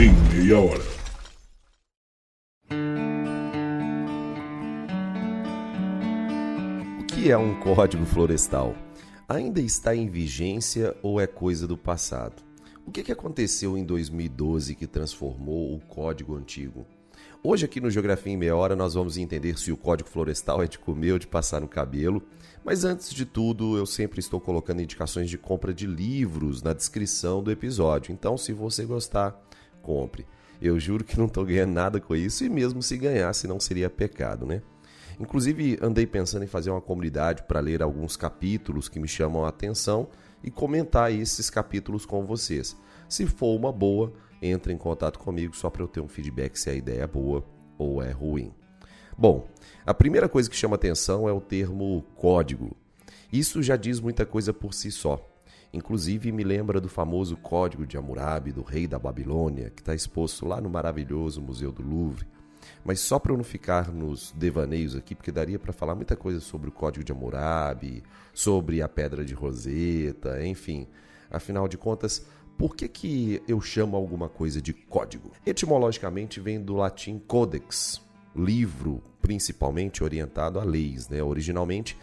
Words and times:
em 0.00 0.12
meia 0.32 0.60
hora. 0.60 0.84
O 7.00 7.04
que 7.04 7.32
é 7.32 7.36
um 7.36 7.58
código 7.58 8.06
florestal? 8.06 8.76
Ainda 9.28 9.60
está 9.60 9.96
em 9.96 10.08
vigência 10.08 10.96
ou 11.02 11.20
é 11.20 11.26
coisa 11.26 11.66
do 11.66 11.76
passado? 11.76 12.44
O 12.86 12.92
que 12.92 13.10
aconteceu 13.10 13.76
em 13.76 13.84
2012 13.84 14.76
que 14.76 14.86
transformou 14.86 15.74
o 15.74 15.80
código 15.80 16.36
antigo? 16.36 16.86
Hoje 17.42 17.64
aqui 17.64 17.80
no 17.80 17.90
Geografia 17.90 18.32
em 18.32 18.36
Meia 18.36 18.54
Hora 18.54 18.76
nós 18.76 18.94
vamos 18.94 19.16
entender 19.16 19.58
se 19.58 19.72
o 19.72 19.76
código 19.76 20.08
florestal 20.08 20.62
é 20.62 20.68
de 20.68 20.78
comer 20.78 21.12
ou 21.12 21.18
de 21.18 21.26
passar 21.26 21.60
no 21.60 21.66
cabelo. 21.66 22.22
Mas 22.64 22.84
antes 22.84 23.12
de 23.12 23.24
tudo, 23.24 23.76
eu 23.76 23.84
sempre 23.84 24.20
estou 24.20 24.40
colocando 24.40 24.80
indicações 24.80 25.28
de 25.28 25.36
compra 25.36 25.74
de 25.74 25.88
livros 25.88 26.62
na 26.62 26.72
descrição 26.72 27.42
do 27.42 27.50
episódio. 27.50 28.12
Então, 28.12 28.36
se 28.36 28.52
você 28.52 28.84
gostar, 28.84 29.47
compre. 29.88 30.26
Eu 30.60 30.78
juro 30.78 31.02
que 31.02 31.18
não 31.18 31.24
estou 31.24 31.46
ganhando 31.46 31.72
nada 31.72 31.98
com 31.98 32.14
isso 32.14 32.44
e 32.44 32.50
mesmo 32.50 32.82
se 32.82 32.98
ganhasse 32.98 33.46
não 33.46 33.58
seria 33.58 33.88
pecado, 33.88 34.44
né? 34.44 34.60
Inclusive, 35.18 35.78
andei 35.80 36.06
pensando 36.06 36.44
em 36.44 36.48
fazer 36.48 36.68
uma 36.68 36.80
comunidade 36.80 37.44
para 37.44 37.58
ler 37.58 37.82
alguns 37.82 38.14
capítulos 38.16 38.86
que 38.86 39.00
me 39.00 39.08
chamam 39.08 39.46
a 39.46 39.48
atenção 39.48 40.08
e 40.44 40.50
comentar 40.50 41.10
esses 41.10 41.48
capítulos 41.48 42.04
com 42.04 42.22
vocês. 42.26 42.76
Se 43.08 43.24
for 43.26 43.56
uma 43.56 43.72
boa, 43.72 44.12
entre 44.42 44.72
em 44.72 44.76
contato 44.76 45.18
comigo 45.18 45.56
só 45.56 45.70
para 45.70 45.82
eu 45.82 45.88
ter 45.88 46.00
um 46.00 46.08
feedback 46.08 46.56
se 46.58 46.68
a 46.68 46.74
ideia 46.74 47.02
é 47.02 47.06
boa 47.06 47.42
ou 47.78 48.02
é 48.02 48.10
ruim. 48.10 48.52
Bom, 49.16 49.48
a 49.86 49.94
primeira 49.94 50.28
coisa 50.28 50.50
que 50.50 50.54
chama 50.54 50.76
atenção 50.76 51.26
é 51.26 51.32
o 51.32 51.40
termo 51.40 52.04
código. 52.14 52.76
Isso 53.32 53.62
já 53.62 53.74
diz 53.74 54.00
muita 54.00 54.26
coisa 54.26 54.52
por 54.52 54.74
si 54.74 54.92
só. 54.92 55.26
Inclusive 55.72 56.32
me 56.32 56.44
lembra 56.44 56.80
do 56.80 56.88
famoso 56.88 57.36
Código 57.36 57.86
de 57.86 57.96
Hammurabi, 57.96 58.52
do 58.52 58.62
rei 58.62 58.86
da 58.86 58.98
Babilônia, 58.98 59.70
que 59.70 59.82
está 59.82 59.94
exposto 59.94 60.46
lá 60.46 60.60
no 60.60 60.70
maravilhoso 60.70 61.42
Museu 61.42 61.70
do 61.70 61.82
Louvre. 61.82 62.26
Mas 62.84 63.00
só 63.00 63.18
para 63.18 63.32
eu 63.32 63.36
não 63.36 63.44
ficar 63.44 63.92
nos 63.92 64.32
devaneios 64.32 64.96
aqui, 64.96 65.14
porque 65.14 65.32
daria 65.32 65.58
para 65.58 65.72
falar 65.72 65.94
muita 65.94 66.16
coisa 66.16 66.40
sobre 66.40 66.68
o 66.68 66.72
Código 66.72 67.04
de 67.04 67.12
Hammurabi, 67.12 68.02
sobre 68.32 68.80
a 68.82 68.88
Pedra 68.88 69.24
de 69.24 69.34
Roseta, 69.34 70.44
enfim. 70.44 70.86
Afinal 71.30 71.68
de 71.68 71.76
contas, 71.76 72.24
por 72.56 72.74
que, 72.74 72.88
que 72.88 73.42
eu 73.46 73.60
chamo 73.60 73.96
alguma 73.96 74.28
coisa 74.28 74.60
de 74.60 74.72
código? 74.72 75.32
Etimologicamente 75.46 76.40
vem 76.40 76.60
do 76.60 76.74
latim 76.74 77.18
codex, 77.18 78.02
livro 78.34 79.02
principalmente 79.20 80.02
orientado 80.02 80.58
a 80.58 80.64
leis. 80.64 81.08
Né? 81.08 81.22
Originalmente 81.22 81.96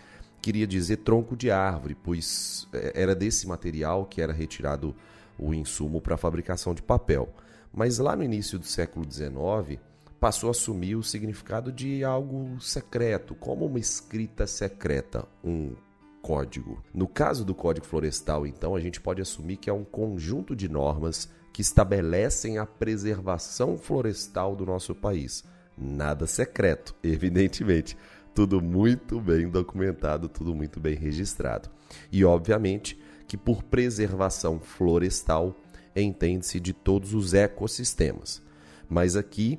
queria 0.45 0.67
dizer 0.67 0.97
tronco 0.97 1.35
de 1.35 1.49
árvore, 1.49 1.95
pois 1.95 2.67
é, 2.71 2.91
era 2.93 3.15
desse 3.15 3.47
material 3.47 4.05
que 4.05 4.21
era 4.21 4.31
retirado 4.31 4.95
o 5.39 5.55
insumo 5.55 5.99
para 5.99 6.13
a 6.13 6.19
fabricação 6.19 6.75
de 6.75 6.83
papel. 6.83 7.33
Mas 7.73 7.97
lá 7.97 8.15
no 8.15 8.23
início 8.23 8.59
do 8.59 8.65
século 8.65 9.11
XIX 9.11 9.81
passou 10.19 10.49
a 10.49 10.51
assumir 10.51 10.95
o 10.95 11.01
significado 11.01 11.71
de 11.71 12.03
algo 12.03 12.61
secreto, 12.61 13.33
como 13.33 13.65
uma 13.65 13.79
escrita 13.79 14.45
secreta, 14.45 15.27
um 15.43 15.73
código. 16.21 16.79
No 16.93 17.07
caso 17.07 17.43
do 17.43 17.55
Código 17.55 17.87
Florestal, 17.87 18.45
então, 18.45 18.75
a 18.75 18.79
gente 18.79 19.01
pode 19.01 19.23
assumir 19.23 19.57
que 19.57 19.69
é 19.69 19.73
um 19.73 19.83
conjunto 19.83 20.55
de 20.55 20.69
normas 20.69 21.27
que 21.51 21.63
estabelecem 21.63 22.59
a 22.59 22.67
preservação 22.67 23.79
florestal 23.79 24.55
do 24.55 24.63
nosso 24.63 24.93
país. 24.93 25.43
Nada 25.75 26.27
secreto, 26.27 26.95
evidentemente. 27.03 27.97
Tudo 28.35 28.61
muito 28.61 29.19
bem 29.21 29.49
documentado, 29.49 30.27
tudo 30.27 30.53
muito 30.53 30.77
bem 30.79 30.93
registrado. 30.93 31.69
E, 32.11 32.25
obviamente, 32.25 32.99
que 33.27 33.37
por 33.37 33.63
preservação 33.63 34.59
florestal 34.59 35.55
entende-se 35.95 36.59
de 36.59 36.73
todos 36.73 37.13
os 37.13 37.33
ecossistemas. 37.33 38.41
Mas 38.89 39.15
aqui 39.15 39.57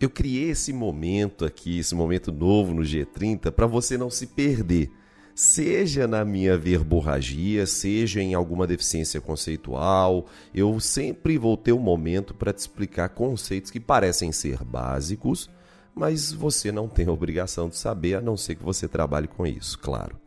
Eu 0.00 0.08
criei 0.08 0.50
esse 0.50 0.72
momento 0.72 1.44
aqui, 1.44 1.80
esse 1.80 1.92
momento 1.92 2.30
novo 2.30 2.72
no 2.72 2.82
G30, 2.82 3.50
para 3.50 3.66
você 3.66 3.98
não 3.98 4.08
se 4.08 4.28
perder. 4.28 4.92
Seja 5.40 6.08
na 6.08 6.24
minha 6.24 6.58
verborragia, 6.58 7.64
seja 7.64 8.20
em 8.20 8.34
alguma 8.34 8.66
deficiência 8.66 9.20
conceitual, 9.20 10.26
eu 10.52 10.80
sempre 10.80 11.38
vou 11.38 11.56
ter 11.56 11.72
um 11.72 11.78
momento 11.78 12.34
para 12.34 12.52
te 12.52 12.58
explicar 12.58 13.10
conceitos 13.10 13.70
que 13.70 13.78
parecem 13.78 14.32
ser 14.32 14.64
básicos, 14.64 15.48
mas 15.94 16.32
você 16.32 16.72
não 16.72 16.88
tem 16.88 17.06
a 17.06 17.12
obrigação 17.12 17.68
de 17.68 17.76
saber, 17.76 18.14
a 18.14 18.20
não 18.20 18.36
ser 18.36 18.56
que 18.56 18.64
você 18.64 18.88
trabalhe 18.88 19.28
com 19.28 19.46
isso, 19.46 19.78
claro. 19.78 20.18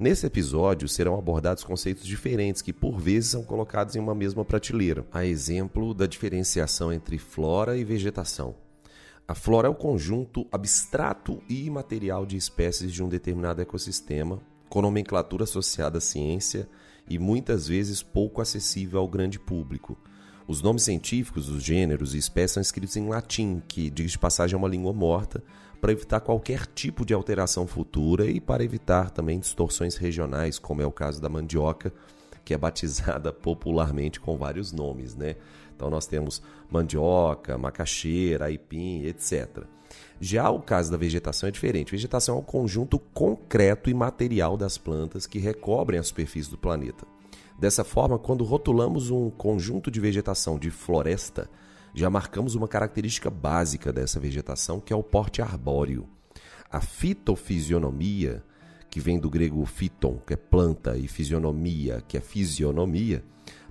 Nesse 0.00 0.24
episódio 0.24 0.88
serão 0.88 1.18
abordados 1.18 1.62
conceitos 1.62 2.06
diferentes 2.06 2.62
que 2.62 2.72
por 2.72 2.98
vezes 2.98 3.32
são 3.32 3.44
colocados 3.44 3.94
em 3.94 3.98
uma 3.98 4.14
mesma 4.14 4.42
prateleira, 4.42 5.04
a 5.12 5.26
exemplo 5.26 5.92
da 5.92 6.06
diferenciação 6.06 6.90
entre 6.90 7.18
flora 7.18 7.76
e 7.76 7.84
vegetação. 7.84 8.54
A 9.28 9.34
flora 9.34 9.66
é 9.66 9.70
o 9.70 9.74
conjunto 9.74 10.46
abstrato 10.52 11.42
e 11.48 11.66
imaterial 11.66 12.24
de 12.24 12.36
espécies 12.36 12.92
de 12.92 13.02
um 13.02 13.08
determinado 13.08 13.60
ecossistema, 13.60 14.40
com 14.68 14.80
nomenclatura 14.80 15.42
associada 15.42 15.98
à 15.98 16.00
ciência 16.00 16.68
e 17.08 17.18
muitas 17.18 17.66
vezes 17.66 18.04
pouco 18.04 18.40
acessível 18.40 19.00
ao 19.00 19.08
grande 19.08 19.36
público. 19.36 19.98
Os 20.46 20.62
nomes 20.62 20.84
científicos 20.84 21.46
dos 21.48 21.60
gêneros 21.60 22.14
e 22.14 22.18
espécies 22.18 22.52
são 22.52 22.60
escritos 22.60 22.96
em 22.96 23.08
latim, 23.08 23.60
que, 23.66 23.90
diz 23.90 24.12
de 24.12 24.18
passagem, 24.18 24.54
é 24.54 24.56
uma 24.56 24.68
língua 24.68 24.92
morta, 24.92 25.42
para 25.80 25.90
evitar 25.90 26.20
qualquer 26.20 26.64
tipo 26.64 27.04
de 27.04 27.12
alteração 27.12 27.66
futura 27.66 28.26
e 28.26 28.40
para 28.40 28.62
evitar 28.62 29.10
também 29.10 29.40
distorções 29.40 29.96
regionais, 29.96 30.56
como 30.56 30.82
é 30.82 30.86
o 30.86 30.92
caso 30.92 31.20
da 31.20 31.28
mandioca, 31.28 31.92
que 32.44 32.54
é 32.54 32.58
batizada 32.58 33.32
popularmente 33.34 34.20
com 34.20 34.36
vários 34.38 34.70
nomes, 34.70 35.16
né? 35.16 35.34
Então 35.76 35.90
nós 35.90 36.06
temos 36.06 36.42
mandioca, 36.70 37.58
macaxeira, 37.58 38.46
aipim, 38.46 39.04
etc. 39.04 39.64
Já 40.18 40.50
o 40.50 40.60
caso 40.60 40.90
da 40.90 40.96
vegetação 40.96 41.48
é 41.48 41.52
diferente. 41.52 41.92
Vegetação 41.92 42.36
é 42.36 42.38
um 42.38 42.42
conjunto 42.42 42.98
concreto 42.98 43.90
e 43.90 43.94
material 43.94 44.56
das 44.56 44.78
plantas 44.78 45.26
que 45.26 45.38
recobrem 45.38 46.00
a 46.00 46.02
superfície 46.02 46.50
do 46.50 46.58
planeta. 46.58 47.06
Dessa 47.58 47.84
forma, 47.84 48.18
quando 48.18 48.44
rotulamos 48.44 49.10
um 49.10 49.30
conjunto 49.30 49.90
de 49.90 50.00
vegetação 50.00 50.58
de 50.58 50.70
floresta, 50.70 51.48
já 51.94 52.10
marcamos 52.10 52.54
uma 52.54 52.68
característica 52.68 53.30
básica 53.30 53.92
dessa 53.92 54.20
vegetação, 54.20 54.80
que 54.80 54.92
é 54.92 54.96
o 54.96 55.02
porte 55.02 55.40
arbóreo. 55.40 56.06
A 56.70 56.80
fitofisionomia, 56.80 58.42
que 58.90 59.00
vem 59.00 59.18
do 59.18 59.30
grego 59.30 59.64
phyton, 59.64 60.18
que 60.26 60.34
é 60.34 60.36
planta, 60.36 60.96
e 60.98 61.08
fisionomia, 61.08 62.02
que 62.06 62.18
é 62.18 62.20
fisionomia, 62.20 63.24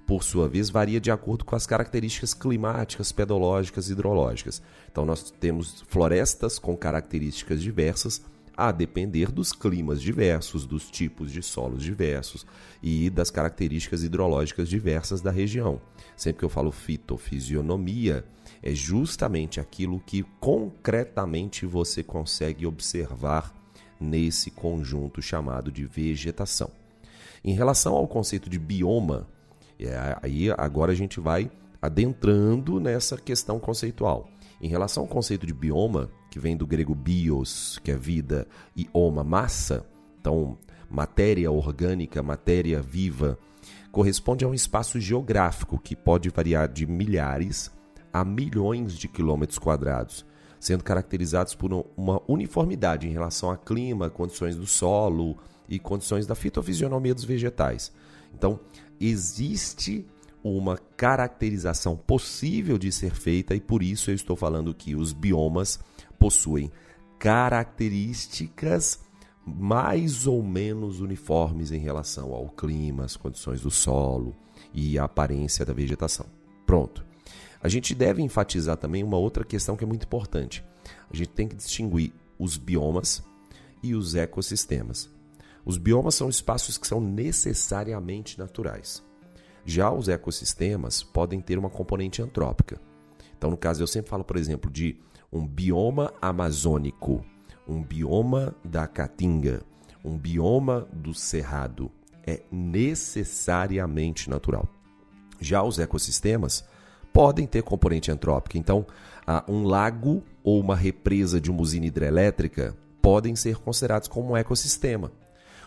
por 0.05 0.23
sua 0.23 0.47
vez, 0.47 0.69
varia 0.69 1.01
de 1.01 1.09
acordo 1.09 1.43
com 1.43 1.55
as 1.55 1.65
características 1.65 2.33
climáticas, 2.33 3.11
pedológicas 3.11 3.89
e 3.89 3.93
hidrológicas. 3.93 4.61
Então, 4.91 5.05
nós 5.05 5.31
temos 5.31 5.83
florestas 5.87 6.59
com 6.59 6.77
características 6.77 7.61
diversas, 7.61 8.21
a 8.57 8.71
depender 8.71 9.31
dos 9.31 9.51
climas 9.51 10.01
diversos, 10.01 10.65
dos 10.65 10.89
tipos 10.89 11.31
de 11.31 11.43
solos 11.43 11.83
diversos 11.83 12.45
e 12.81 13.09
das 13.09 13.29
características 13.29 14.03
hidrológicas 14.03 14.69
diversas 14.69 15.21
da 15.21 15.31
região. 15.31 15.81
Sempre 16.15 16.39
que 16.39 16.45
eu 16.45 16.49
falo 16.49 16.71
fitofisionomia, 16.71 18.23
é 18.63 18.73
justamente 18.73 19.59
aquilo 19.59 19.99
que 19.99 20.23
concretamente 20.39 21.65
você 21.65 22.01
consegue 22.01 22.65
observar 22.65 23.53
nesse 23.99 24.51
conjunto 24.51 25.21
chamado 25.21 25.71
de 25.71 25.85
vegetação. 25.85 26.71
Em 27.43 27.53
relação 27.53 27.93
ao 27.93 28.07
conceito 28.07 28.49
de 28.49 28.57
bioma, 28.57 29.27
é, 29.79 30.17
aí 30.21 30.49
agora 30.57 30.91
a 30.91 30.95
gente 30.95 31.19
vai 31.19 31.51
adentrando 31.81 32.79
nessa 32.79 33.17
questão 33.17 33.59
conceitual. 33.59 34.29
Em 34.61 34.67
relação 34.67 35.03
ao 35.03 35.09
conceito 35.09 35.45
de 35.45 35.53
bioma, 35.53 36.09
que 36.31 36.39
vem 36.39 36.55
do 36.55 36.65
grego 36.65 36.95
bios, 36.95 37.79
que 37.83 37.91
é 37.91 37.95
vida, 37.95 38.47
e 38.75 38.89
oma, 38.93 39.23
massa, 39.23 39.85
então 40.19 40.57
matéria 40.89 41.51
orgânica, 41.51 42.23
matéria 42.23 42.81
viva, 42.81 43.37
corresponde 43.91 44.43
a 44.43 44.47
um 44.47 44.53
espaço 44.53 44.99
geográfico 44.99 45.79
que 45.79 45.95
pode 45.95 46.29
variar 46.29 46.67
de 46.67 46.85
milhares 46.85 47.71
a 48.11 48.23
milhões 48.23 48.97
de 48.97 49.07
quilômetros 49.07 49.59
quadrados, 49.59 50.25
sendo 50.59 50.83
caracterizados 50.83 51.53
por 51.53 51.71
uma 51.97 52.21
uniformidade 52.27 53.07
em 53.07 53.11
relação 53.11 53.51
a 53.51 53.57
clima, 53.57 54.09
condições 54.09 54.55
do 54.55 54.65
solo 54.65 55.37
e 55.67 55.77
condições 55.79 56.25
da 56.25 56.33
fitofisionomia 56.33 57.13
dos 57.13 57.25
vegetais. 57.25 57.91
Então, 58.33 58.59
existe 58.99 60.05
uma 60.43 60.77
caracterização 60.77 61.95
possível 61.95 62.77
de 62.77 62.91
ser 62.91 63.15
feita 63.15 63.55
e 63.55 63.59
por 63.59 63.81
isso 63.81 64.11
eu 64.11 64.15
estou 64.15 64.35
falando 64.35 64.73
que 64.73 64.95
os 64.95 65.11
biomas 65.11 65.79
possuem 66.19 66.71
características 67.17 68.99
mais 69.45 70.25
ou 70.27 70.41
menos 70.41 70.99
uniformes 70.99 71.71
em 71.71 71.79
relação 71.79 72.33
ao 72.33 72.49
clima, 72.49 73.05
as 73.05 73.15
condições 73.15 73.61
do 73.61 73.71
solo 73.71 74.35
e 74.73 74.97
a 74.97 75.03
aparência 75.03 75.65
da 75.65 75.73
vegetação. 75.73 76.25
Pronto. 76.65 77.05
A 77.61 77.67
gente 77.67 77.95
deve 77.95 78.21
enfatizar 78.21 78.77
também 78.77 79.03
uma 79.03 79.17
outra 79.17 79.43
questão 79.43 79.75
que 79.75 79.83
é 79.83 79.87
muito 79.87 80.03
importante. 80.03 80.63
A 81.11 81.15
gente 81.15 81.29
tem 81.29 81.47
que 81.47 81.55
distinguir 81.55 82.13
os 82.37 82.57
biomas 82.57 83.23
e 83.81 83.95
os 83.95 84.13
ecossistemas. 84.13 85.09
Os 85.65 85.77
biomas 85.77 86.13
são 86.13 86.29
espaços 86.29 86.77
que 86.77 86.85
são 86.85 87.01
necessariamente 87.01 88.37
naturais. 88.37 89.03
Já 89.65 89.91
os 89.91 90.07
ecossistemas 90.07 91.01
podem 91.01 91.41
ter 91.41 91.57
uma 91.57 91.71
componente 91.71 92.21
antrópica. 92.21 92.79
Então, 93.35 93.49
no 93.49 93.57
caso, 93.57 93.81
eu 93.81 93.87
sempre 93.87 94.11
falo, 94.11 94.23
por 94.23 94.37
exemplo, 94.37 94.69
de 94.69 94.99
um 95.33 95.45
bioma 95.45 96.13
amazônico, 96.21 97.25
um 97.67 97.83
bioma 97.83 98.55
da 98.63 98.85
caatinga, 98.85 99.63
um 100.03 100.17
bioma 100.17 100.87
do 100.93 101.15
cerrado. 101.15 101.91
É 102.27 102.43
necessariamente 102.51 104.29
natural. 104.29 104.69
Já 105.39 105.63
os 105.63 105.79
ecossistemas 105.79 106.63
podem 107.11 107.47
ter 107.47 107.63
componente 107.63 108.11
antrópica. 108.11 108.57
Então, 108.57 108.85
um 109.47 109.63
lago 109.63 110.23
ou 110.43 110.59
uma 110.59 110.75
represa 110.75 111.41
de 111.41 111.49
uma 111.49 111.61
usina 111.61 111.87
hidrelétrica 111.87 112.77
podem 113.01 113.35
ser 113.35 113.57
considerados 113.57 114.07
como 114.07 114.31
um 114.31 114.37
ecossistema. 114.37 115.11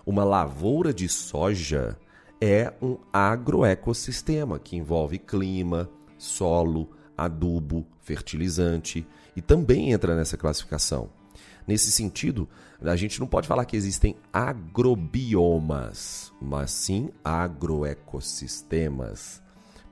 Uma 0.09 0.25
lavoura 0.25 0.93
de 0.95 1.07
soja 1.07 1.99
é 2.41 2.73
um 2.81 2.97
agroecossistema 3.13 4.59
que 4.59 4.75
envolve 4.75 5.19
clima, 5.19 5.87
solo, 6.17 6.89
adubo, 7.15 7.87
fertilizante 8.01 9.07
e 9.37 9.43
também 9.43 9.93
entra 9.93 10.17
nessa 10.17 10.39
classificação. 10.39 11.11
Nesse 11.67 11.93
sentido, 11.93 12.49
a 12.81 12.97
gente 12.97 13.21
não 13.21 13.27
pode 13.27 13.47
falar 13.47 13.67
que 13.67 13.77
existem 13.77 14.17
agrobiomas, 14.33 16.33
mas 16.41 16.71
sim 16.71 17.11
agroecossistemas, 17.23 19.43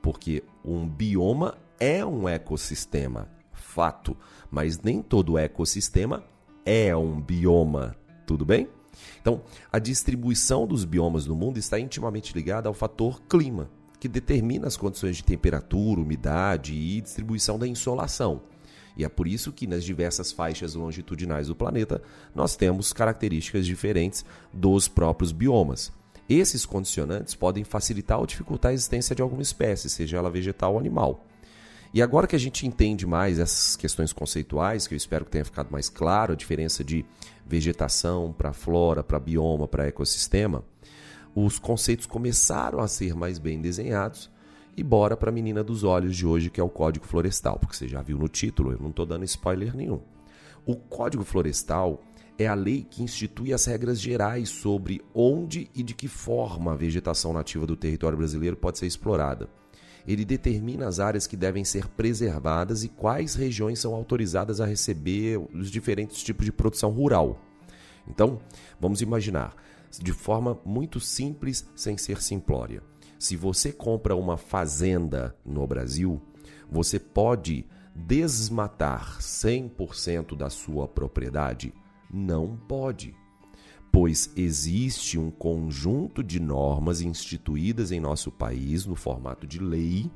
porque 0.01 0.43
um 0.65 0.89
bioma 0.89 1.59
é 1.79 2.03
um 2.07 2.27
ecossistema, 2.27 3.29
fato, 3.53 4.17
mas 4.51 4.81
nem 4.81 5.03
todo 5.03 5.37
ecossistema 5.37 6.25
é 6.65 6.97
um 6.97 7.21
bioma, 7.21 7.95
tudo 8.27 8.47
bem? 8.47 8.67
Então, 9.21 9.43
a 9.73 9.79
distribuição 9.79 10.67
dos 10.67 10.85
biomas 10.85 11.27
no 11.27 11.35
mundo 11.35 11.59
está 11.59 11.79
intimamente 11.79 12.35
ligada 12.35 12.69
ao 12.69 12.75
fator 12.75 13.21
clima, 13.29 13.71
que 13.99 14.09
determina 14.09 14.67
as 14.67 14.77
condições 14.77 15.17
de 15.17 15.25
temperatura, 15.25 16.01
umidade 16.01 16.75
e 16.75 17.01
distribuição 17.01 17.59
da 17.59 17.67
insolação. 17.67 18.43
E 18.97 19.05
é 19.05 19.09
por 19.09 19.29
isso 19.29 19.53
que 19.53 19.67
nas 19.67 19.85
diversas 19.85 20.33
faixas 20.33 20.75
longitudinais 20.75 21.49
do 21.49 21.55
planeta 21.55 22.03
nós 22.35 22.57
temos 22.57 22.93
características 22.93 23.67
diferentes 23.67 24.25
dos 24.53 24.89
próprios 24.89 25.33
biomas. 25.33 25.93
Esses 26.29 26.65
condicionantes 26.67 27.35
podem 27.35 27.63
facilitar 27.63 28.19
ou 28.19 28.27
dificultar 28.27 28.71
a 28.71 28.75
existência 28.75 29.15
de 29.15 29.23
alguma 29.23 29.43
espécie, 29.43 29.89
seja 29.89 30.17
ela 30.17 30.31
vegetal 30.31 30.73
ou 30.73 30.79
animal. 30.79 31.25
E 31.97 32.03
agora 32.03 32.27
que 32.27 32.37
a 32.37 32.39
gente 32.39 32.67
entende 32.67 33.07
mais 33.07 33.39
essas 33.39 33.75
questões 33.75 34.13
conceituais, 34.13 34.87
que 34.87 34.93
eu 34.93 34.97
espero 34.99 35.25
que 35.25 35.31
tenha 35.31 35.47
ficado 35.47 35.71
mais 35.71 35.89
claro 35.89 36.35
a 36.35 36.37
diferença 36.37 36.85
de 36.85 37.07
vegetação 37.47 38.35
para 38.37 38.53
flora, 38.53 39.03
para 39.03 39.19
bioma, 39.19 39.67
para 39.67 39.87
ecossistema, 39.87 40.63
os 41.35 41.59
conceitos 41.59 42.05
começaram 42.05 42.81
a 42.81 42.87
ser 42.87 43.15
mais 43.15 43.39
bem 43.39 43.63
desenhados 43.63 44.31
e 44.77 44.83
bora 44.83 45.17
para 45.17 45.31
a 45.31 45.33
menina 45.33 45.65
dos 45.65 45.85
olhos 45.85 46.15
de 46.15 46.27
hoje, 46.27 46.51
que 46.51 46.61
é 46.61 46.63
o 46.63 46.69
Código 46.69 47.07
Florestal, 47.07 47.59
porque 47.59 47.75
você 47.75 47.89
já 47.89 48.03
viu 48.03 48.19
no 48.19 48.29
título, 48.29 48.73
eu 48.73 48.79
não 48.79 48.91
estou 48.91 49.07
dando 49.07 49.25
spoiler 49.25 49.75
nenhum. 49.75 50.03
O 50.67 50.77
Código 50.77 51.25
Florestal 51.25 52.05
é 52.39 52.47
a 52.47 52.53
lei 52.53 52.87
que 52.91 53.03
institui 53.03 53.55
as 53.55 53.65
regras 53.65 53.99
gerais 53.99 54.51
sobre 54.51 55.01
onde 55.15 55.71
e 55.75 55.83
de 55.83 55.95
que 55.95 56.09
forma 56.09 56.75
a 56.75 56.77
vegetação 56.77 57.33
nativa 57.33 57.67
do 57.67 57.75
território 57.75 58.19
brasileiro 58.19 58.55
pode 58.55 58.77
ser 58.77 58.85
explorada. 58.85 59.49
Ele 60.07 60.25
determina 60.25 60.87
as 60.87 61.01
áreas 61.01 61.27
que 61.27 61.37
devem 61.37 61.65
ser 61.65 61.89
preservadas 61.89 62.85
e 62.85 62.89
quais 62.89 63.35
regiões 63.35 63.81
são 63.81 63.95
autorizadas 63.95 64.61
a 64.61 64.67
receber 64.67 65.39
os 65.53 65.71
diferentes 65.71 66.23
tipos 66.23 66.45
de 66.45 66.53
produção 66.53 66.91
rural. 66.91 67.41
Então, 68.09 68.41
vamos 68.81 69.01
imaginar, 69.01 69.57
de 69.91 70.13
forma 70.13 70.59
muito 70.65 71.01
simples, 71.01 71.69
sem 71.75 71.99
ser 71.99 72.23
simplória. 72.23 72.83
Se 73.19 73.35
você 73.35 73.73
compra 73.73 74.15
uma 74.15 74.37
fazenda 74.37 75.35
no 75.45 75.67
Brasil, 75.67 76.21
você 76.71 76.99
pode 76.99 77.67
desmatar 77.95 79.19
100% 79.19 80.37
da 80.37 80.51
sua 80.51 80.87
propriedade? 80.87 81.73
Não 82.13 82.57
pode. 82.57 83.17
Pois 83.99 84.31
existe 84.37 85.19
um 85.19 85.31
conjunto 85.31 86.23
de 86.23 86.39
normas 86.39 87.01
instituídas 87.01 87.91
em 87.91 87.99
nosso 87.99 88.31
país 88.31 88.85
no 88.85 88.95
formato 88.95 89.47
de 89.47 89.59
lei 89.59 90.11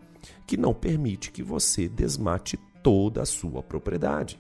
que 0.46 0.58
não 0.58 0.74
permite 0.74 1.30
que 1.32 1.42
você 1.42 1.88
desmate 1.88 2.58
toda 2.82 3.22
a 3.22 3.24
sua 3.24 3.62
propriedade. 3.62 4.38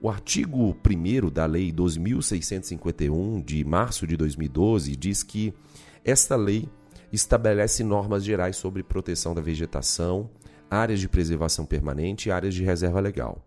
O 0.00 0.08
artigo 0.08 0.74
1 0.82 1.28
da 1.28 1.44
Lei 1.44 1.70
2651 1.70 3.42
de 3.42 3.62
março 3.66 4.06
de 4.06 4.16
2012 4.16 4.96
diz 4.96 5.22
que 5.22 5.52
esta 6.02 6.34
lei 6.34 6.66
estabelece 7.12 7.84
normas 7.84 8.24
gerais 8.24 8.56
sobre 8.56 8.82
proteção 8.82 9.34
da 9.34 9.42
vegetação, 9.42 10.30
áreas 10.70 11.00
de 11.00 11.06
preservação 11.06 11.66
permanente 11.66 12.30
e 12.30 12.32
áreas 12.32 12.54
de 12.54 12.64
reserva 12.64 12.98
legal. 12.98 13.44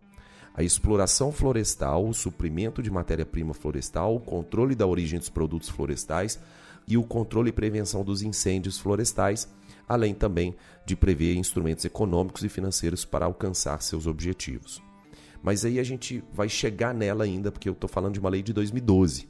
A 0.54 0.64
exploração 0.64 1.32
florestal, 1.32 2.06
o 2.06 2.14
suprimento 2.14 2.84
de 2.84 2.92
matéria-prima 2.92 3.54
florestal, 3.54 4.16
o 4.16 4.20
controle 4.20 4.76
da 4.76 4.86
origem 4.86 5.18
dos 5.18 5.30
produtos 5.30 5.70
florestais 5.70 6.40
e 6.88 6.98
o 6.98 7.04
controle 7.04 7.50
e 7.50 7.54
prevenção 7.54 8.04
dos 8.04 8.22
incêndios 8.22 8.78
florestais, 8.78 9.48
além 9.88 10.14
também 10.14 10.56
de 10.86 10.96
prever 10.96 11.36
instrumentos 11.36 11.86
econômicos 11.86 12.44
e 12.44 12.50
financeiros 12.50 13.06
para 13.06 13.26
alcançar 13.26 13.82
seus 13.82 14.08
objetivos. 14.08 14.82
Mas 15.42 15.66
aí 15.66 15.80
a 15.80 15.84
gente 15.84 16.24
vai 16.34 16.50
chegar 16.50 16.94
nela 16.94 17.24
ainda, 17.24 17.52
porque 17.52 17.70
eu 17.70 17.74
estou 17.74 17.90
falando 17.90 18.14
de 18.14 18.20
uma 18.20 18.30
lei 18.30 18.44
de 18.44 18.54
2012. 18.54 19.28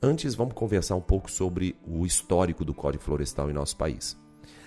Antes, 0.00 0.34
vamos 0.34 0.54
conversar 0.54 0.94
um 0.96 1.00
pouco 1.00 1.30
sobre 1.30 1.76
o 1.86 2.06
histórico 2.06 2.64
do 2.64 2.74
Código 2.74 3.02
Florestal 3.02 3.50
em 3.50 3.54
nosso 3.54 3.76
país. 3.76 4.16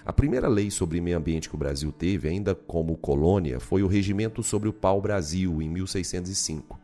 A 0.05 0.13
primeira 0.13 0.47
lei 0.47 0.71
sobre 0.71 1.01
meio 1.01 1.17
ambiente 1.17 1.49
que 1.49 1.55
o 1.55 1.57
Brasil 1.57 1.91
teve, 1.91 2.27
ainda 2.27 2.55
como 2.55 2.97
colônia, 2.97 3.59
foi 3.59 3.83
o 3.83 3.87
Regimento 3.87 4.41
sobre 4.41 4.69
o 4.69 4.73
Pau-Brasil, 4.73 5.61
em 5.61 5.69
1605. 5.69 6.79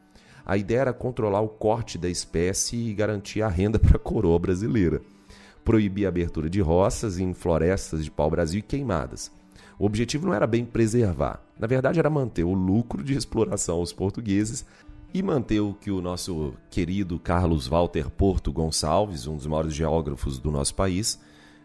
A 0.45 0.57
ideia 0.57 0.81
era 0.81 0.93
controlar 0.93 1.41
o 1.41 1.47
corte 1.47 1.97
da 1.97 2.09
espécie 2.09 2.75
e 2.75 2.93
garantir 2.93 3.41
a 3.41 3.47
renda 3.47 3.79
para 3.79 3.95
a 3.95 3.99
coroa 3.99 4.37
brasileira. 4.37 5.01
Proibir 5.63 6.05
a 6.05 6.09
abertura 6.09 6.49
de 6.49 6.59
roças 6.59 7.17
em 7.17 7.33
florestas 7.33 8.03
de 8.03 8.11
pau-brasil 8.11 8.59
e 8.59 8.63
queimadas. 8.63 9.31
O 9.79 9.85
objetivo 9.85 10.27
não 10.27 10.33
era 10.33 10.45
bem 10.45 10.65
preservar, 10.65 11.41
na 11.57 11.65
verdade 11.65 11.99
era 11.99 12.09
manter 12.09 12.43
o 12.43 12.53
lucro 12.53 13.03
de 13.03 13.15
exploração 13.15 13.77
aos 13.77 13.91
portugueses 13.91 14.65
e 15.13 15.21
manter 15.21 15.59
o 15.59 15.73
que 15.73 15.91
o 15.91 16.01
nosso 16.01 16.53
querido 16.69 17.19
Carlos 17.19 17.67
Walter 17.67 18.09
Porto 18.09 18.51
Gonçalves, 18.51 19.27
um 19.27 19.35
dos 19.35 19.45
maiores 19.45 19.73
geógrafos 19.73 20.39
do 20.39 20.51
nosso 20.51 20.73
país, 20.73 21.19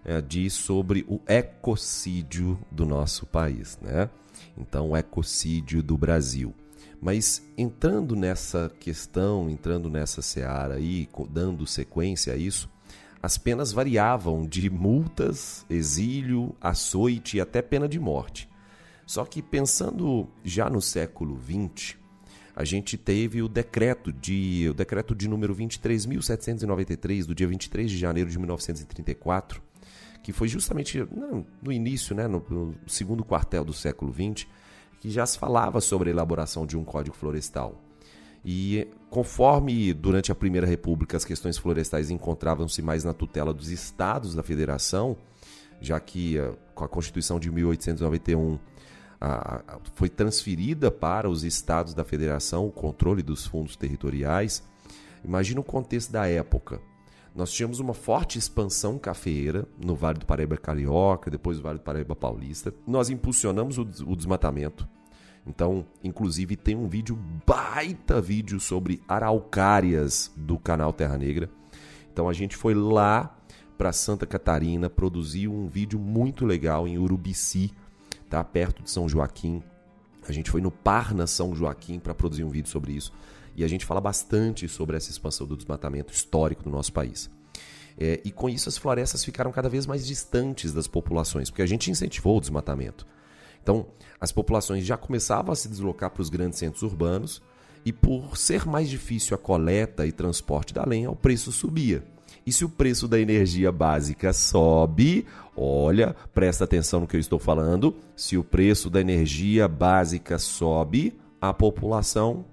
é, 0.08 0.22
diz 0.22 0.54
sobre 0.54 1.04
o 1.06 1.20
ecocídio 1.28 2.58
do 2.70 2.86
nosso 2.86 3.26
país, 3.26 3.78
né? 3.82 4.08
Então, 4.56 4.90
o 4.90 4.96
ecocídio 4.96 5.82
do 5.82 5.98
Brasil. 5.98 6.54
Mas 6.98 7.42
entrando 7.58 8.16
nessa 8.16 8.72
questão, 8.80 9.50
entrando 9.50 9.90
nessa 9.90 10.22
seara 10.22 10.76
aí, 10.76 11.06
dando 11.28 11.66
sequência 11.66 12.32
a 12.32 12.36
isso, 12.38 12.70
as 13.22 13.36
penas 13.36 13.70
variavam 13.70 14.46
de 14.46 14.70
multas, 14.70 15.66
exílio, 15.68 16.56
açoite 16.58 17.36
e 17.36 17.40
até 17.42 17.60
pena 17.60 17.86
de 17.86 18.00
morte. 18.00 18.48
Só 19.06 19.26
que 19.26 19.42
pensando 19.42 20.26
já 20.42 20.70
no 20.70 20.80
século 20.80 21.38
XX, 21.38 21.96
a 22.56 22.64
gente 22.64 22.96
teve 22.96 23.42
o 23.42 23.48
decreto 23.48 24.10
de 24.10 24.68
o 24.70 24.74
decreto 24.74 25.14
de 25.14 25.28
número 25.28 25.54
23.793 25.54 27.26
do 27.26 27.34
dia 27.34 27.46
23 27.46 27.90
de 27.90 27.98
janeiro 27.98 28.30
de 28.30 28.38
1934, 28.38 29.68
que 30.22 30.32
foi 30.32 30.48
justamente 30.48 30.98
no, 30.98 31.46
no 31.62 31.72
início, 31.72 32.14
né, 32.14 32.26
no, 32.26 32.44
no, 32.48 32.74
segundo 32.86 33.24
quartel 33.24 33.64
do 33.64 33.72
século 33.72 34.12
XX, 34.12 34.46
que 35.00 35.10
já 35.10 35.24
se 35.24 35.38
falava 35.38 35.80
sobre 35.80 36.10
a 36.10 36.12
elaboração 36.12 36.66
de 36.66 36.76
um 36.76 36.84
código 36.84 37.16
florestal. 37.16 37.80
E 38.44 38.86
conforme 39.10 39.92
durante 39.92 40.30
a 40.30 40.34
Primeira 40.34 40.66
República 40.66 41.16
as 41.16 41.24
questões 41.24 41.58
florestais 41.58 42.10
encontravam-se 42.10 42.80
mais 42.82 43.04
na 43.04 43.12
tutela 43.12 43.52
dos 43.52 43.68
estados 43.68 44.34
da 44.34 44.42
federação, 44.42 45.16
já 45.80 45.98
que 46.00 46.38
eh, 46.38 46.52
com 46.74 46.84
a 46.84 46.88
Constituição 46.88 47.38
de 47.38 47.50
1891 47.50 48.58
a, 49.20 49.56
a, 49.56 49.62
foi 49.94 50.08
transferida 50.08 50.90
para 50.90 51.28
os 51.28 51.44
estados 51.44 51.94
da 51.94 52.04
federação 52.04 52.66
o 52.66 52.70
controle 52.70 53.22
dos 53.22 53.46
fundos 53.46 53.76
territoriais. 53.76 54.62
Imagina 55.24 55.60
o 55.60 55.64
contexto 55.64 56.12
da 56.12 56.26
época. 56.26 56.80
Nós 57.34 57.52
tínhamos 57.52 57.78
uma 57.80 57.94
forte 57.94 58.38
expansão 58.38 58.98
cafeeira 58.98 59.66
no 59.82 59.94
Vale 59.94 60.18
do 60.18 60.26
Paraíba 60.26 60.56
Carioca, 60.56 61.30
depois 61.30 61.58
no 61.58 61.62
Vale 61.62 61.78
do 61.78 61.84
Paraíba 61.84 62.16
Paulista. 62.16 62.74
Nós 62.86 63.10
impulsionamos 63.10 63.78
o, 63.78 63.82
o 63.82 64.16
desmatamento. 64.16 64.88
Então, 65.46 65.86
inclusive, 66.04 66.56
tem 66.56 66.76
um 66.76 66.86
vídeo, 66.86 67.18
baita 67.46 68.20
vídeo 68.20 68.60
sobre 68.60 69.00
araucárias 69.08 70.30
do 70.36 70.58
canal 70.58 70.92
Terra 70.92 71.16
Negra. 71.16 71.48
Então, 72.12 72.28
a 72.28 72.32
gente 72.32 72.56
foi 72.56 72.74
lá 72.74 73.34
para 73.78 73.92
Santa 73.92 74.26
Catarina, 74.26 74.90
produziu 74.90 75.52
um 75.54 75.68
vídeo 75.68 75.98
muito 75.98 76.44
legal 76.44 76.86
em 76.86 76.98
Urubici, 76.98 77.72
tá? 78.28 78.42
perto 78.42 78.82
de 78.82 78.90
São 78.90 79.08
Joaquim. 79.08 79.62
A 80.28 80.32
gente 80.32 80.50
foi 80.50 80.60
no 80.60 80.70
Parna 80.70 81.26
São 81.26 81.54
Joaquim 81.54 81.98
para 81.98 82.12
produzir 82.12 82.44
um 82.44 82.50
vídeo 82.50 82.68
sobre 82.68 82.92
isso. 82.92 83.12
E 83.58 83.64
a 83.64 83.68
gente 83.68 83.84
fala 83.84 84.00
bastante 84.00 84.68
sobre 84.68 84.96
essa 84.96 85.10
expansão 85.10 85.44
do 85.44 85.56
desmatamento 85.56 86.12
histórico 86.12 86.62
do 86.62 86.70
nosso 86.70 86.92
país. 86.92 87.28
É, 87.98 88.20
e 88.24 88.30
com 88.30 88.48
isso 88.48 88.68
as 88.68 88.78
florestas 88.78 89.24
ficaram 89.24 89.50
cada 89.50 89.68
vez 89.68 89.84
mais 89.84 90.06
distantes 90.06 90.72
das 90.72 90.86
populações, 90.86 91.50
porque 91.50 91.62
a 91.62 91.66
gente 91.66 91.90
incentivou 91.90 92.38
o 92.38 92.40
desmatamento. 92.40 93.04
Então, 93.60 93.86
as 94.20 94.30
populações 94.30 94.86
já 94.86 94.96
começavam 94.96 95.52
a 95.52 95.56
se 95.56 95.68
deslocar 95.68 96.08
para 96.10 96.22
os 96.22 96.30
grandes 96.30 96.60
centros 96.60 96.84
urbanos 96.84 97.42
e 97.84 97.92
por 97.92 98.36
ser 98.36 98.64
mais 98.64 98.88
difícil 98.88 99.34
a 99.34 99.38
coleta 99.38 100.06
e 100.06 100.12
transporte 100.12 100.72
da 100.72 100.84
lenha, 100.84 101.10
o 101.10 101.16
preço 101.16 101.50
subia. 101.50 102.04
E 102.46 102.52
se 102.52 102.64
o 102.64 102.68
preço 102.68 103.08
da 103.08 103.18
energia 103.18 103.72
básica 103.72 104.32
sobe, 104.32 105.26
olha, 105.56 106.14
presta 106.32 106.62
atenção 106.62 107.00
no 107.00 107.08
que 107.08 107.16
eu 107.16 107.20
estou 107.20 107.40
falando, 107.40 107.96
se 108.14 108.38
o 108.38 108.44
preço 108.44 108.88
da 108.88 109.00
energia 109.00 109.66
básica 109.66 110.38
sobe, 110.38 111.18
a 111.40 111.52
população 111.52 112.44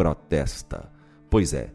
protesta. 0.00 0.90
Pois 1.28 1.52
é. 1.52 1.70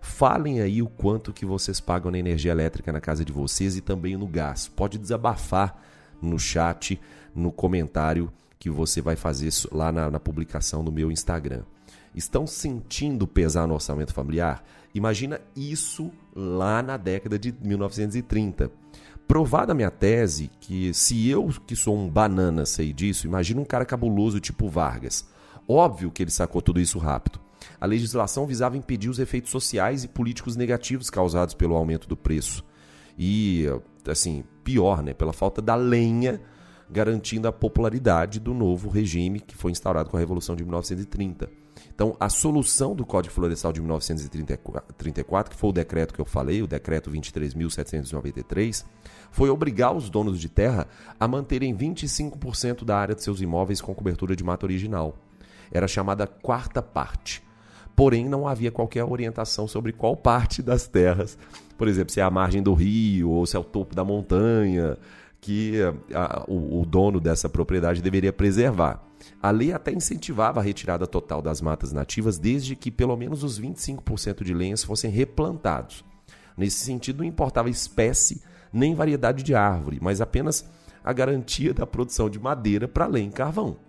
Falem 0.00 0.62
aí 0.62 0.80
o 0.80 0.88
quanto 0.88 1.30
que 1.30 1.44
vocês 1.44 1.78
pagam 1.78 2.10
na 2.10 2.18
energia 2.18 2.50
elétrica 2.50 2.90
na 2.90 3.02
casa 3.02 3.22
de 3.22 3.30
vocês 3.30 3.76
e 3.76 3.82
também 3.82 4.16
no 4.16 4.26
gás. 4.26 4.66
Pode 4.66 4.96
desabafar 4.96 5.78
no 6.22 6.38
chat, 6.38 6.98
no 7.34 7.52
comentário 7.52 8.32
que 8.58 8.70
você 8.70 9.02
vai 9.02 9.14
fazer 9.14 9.50
lá 9.70 9.92
na, 9.92 10.10
na 10.10 10.18
publicação 10.18 10.82
do 10.82 10.90
meu 10.90 11.12
Instagram. 11.12 11.64
Estão 12.14 12.46
sentindo 12.46 13.26
pesar 13.26 13.66
no 13.66 13.74
orçamento 13.74 14.14
familiar? 14.14 14.64
Imagina 14.94 15.38
isso 15.54 16.10
lá 16.34 16.82
na 16.82 16.96
década 16.96 17.38
de 17.38 17.54
1930. 17.60 18.70
Provada 19.28 19.72
a 19.72 19.74
minha 19.74 19.90
tese 19.90 20.50
que 20.60 20.94
se 20.94 21.28
eu, 21.28 21.48
que 21.66 21.76
sou 21.76 21.94
um 21.94 22.08
banana, 22.08 22.64
sei 22.64 22.94
disso, 22.94 23.26
imagina 23.26 23.60
um 23.60 23.66
cara 23.66 23.84
cabuloso 23.84 24.40
tipo 24.40 24.66
Vargas. 24.66 25.28
Óbvio 25.68 26.10
que 26.10 26.22
ele 26.22 26.30
sacou 26.30 26.62
tudo 26.62 26.80
isso 26.80 26.98
rápido. 26.98 27.44
A 27.80 27.86
legislação 27.86 28.46
visava 28.46 28.76
impedir 28.76 29.08
os 29.08 29.18
efeitos 29.18 29.50
sociais 29.50 30.04
e 30.04 30.08
políticos 30.08 30.56
negativos 30.56 31.10
causados 31.10 31.54
pelo 31.54 31.74
aumento 31.74 32.08
do 32.08 32.16
preço. 32.16 32.64
E, 33.18 33.66
assim, 34.08 34.44
pior, 34.64 35.02
né? 35.02 35.14
Pela 35.14 35.32
falta 35.32 35.60
da 35.62 35.74
lenha 35.74 36.40
garantindo 36.88 37.48
a 37.48 37.52
popularidade 37.52 38.38
do 38.38 38.54
novo 38.54 38.88
regime 38.88 39.40
que 39.40 39.56
foi 39.56 39.72
instaurado 39.72 40.08
com 40.08 40.16
a 40.16 40.20
Revolução 40.20 40.54
de 40.54 40.62
1930. 40.62 41.50
Então, 41.94 42.16
a 42.18 42.28
solução 42.28 42.94
do 42.94 43.04
Código 43.04 43.34
Florestal 43.34 43.72
de 43.72 43.80
1934, 43.80 45.50
que 45.50 45.56
foi 45.56 45.70
o 45.70 45.72
decreto 45.72 46.14
que 46.14 46.20
eu 46.20 46.24
falei, 46.24 46.62
o 46.62 46.66
decreto 46.66 47.10
23.793, 47.10 48.84
foi 49.30 49.50
obrigar 49.50 49.94
os 49.94 50.08
donos 50.08 50.40
de 50.40 50.48
terra 50.48 50.86
a 51.18 51.26
manterem 51.26 51.76
25% 51.76 52.84
da 52.84 52.96
área 52.96 53.14
de 53.14 53.22
seus 53.22 53.40
imóveis 53.40 53.80
com 53.80 53.94
cobertura 53.94 54.36
de 54.36 54.44
mata 54.44 54.66
original. 54.66 55.18
Era 55.70 55.88
chamada 55.88 56.26
quarta 56.26 56.82
parte. 56.82 57.45
Porém, 57.96 58.28
não 58.28 58.46
havia 58.46 58.70
qualquer 58.70 59.02
orientação 59.04 59.66
sobre 59.66 59.90
qual 59.90 60.14
parte 60.14 60.60
das 60.60 60.86
terras, 60.86 61.38
por 61.78 61.88
exemplo, 61.88 62.12
se 62.12 62.20
é 62.20 62.22
a 62.22 62.30
margem 62.30 62.62
do 62.62 62.74
rio 62.74 63.30
ou 63.30 63.46
se 63.46 63.56
é 63.56 63.58
o 63.58 63.64
topo 63.64 63.94
da 63.94 64.04
montanha, 64.04 64.98
que 65.40 65.80
a, 66.14 66.44
o, 66.46 66.82
o 66.82 66.84
dono 66.84 67.18
dessa 67.18 67.48
propriedade 67.48 68.02
deveria 68.02 68.32
preservar. 68.32 69.02
A 69.42 69.50
lei 69.50 69.72
até 69.72 69.92
incentivava 69.92 70.60
a 70.60 70.62
retirada 70.62 71.06
total 71.06 71.40
das 71.40 71.60
matas 71.62 71.90
nativas, 71.90 72.38
desde 72.38 72.76
que 72.76 72.90
pelo 72.90 73.16
menos 73.16 73.42
os 73.42 73.58
25% 73.58 74.44
de 74.44 74.52
lenhas 74.52 74.84
fossem 74.84 75.10
replantados. 75.10 76.04
Nesse 76.56 76.84
sentido, 76.84 77.18
não 77.18 77.24
importava 77.24 77.70
espécie 77.70 78.42
nem 78.72 78.94
variedade 78.94 79.42
de 79.42 79.54
árvore, 79.54 79.98
mas 80.02 80.20
apenas 80.20 80.68
a 81.02 81.12
garantia 81.12 81.72
da 81.72 81.86
produção 81.86 82.28
de 82.28 82.38
madeira 82.38 82.86
para 82.86 83.18
e 83.18 83.30
carvão. 83.30 83.85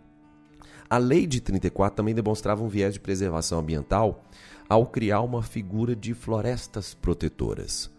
A 0.89 0.97
lei 0.97 1.27
de 1.27 1.41
34 1.41 1.97
também 1.97 2.15
demonstrava 2.15 2.63
um 2.63 2.69
viés 2.69 2.93
de 2.93 2.99
preservação 2.99 3.59
ambiental 3.59 4.23
ao 4.69 4.87
criar 4.87 5.21
uma 5.21 5.43
figura 5.43 5.95
de 5.95 6.13
florestas 6.13 6.93
protetoras 6.93 7.89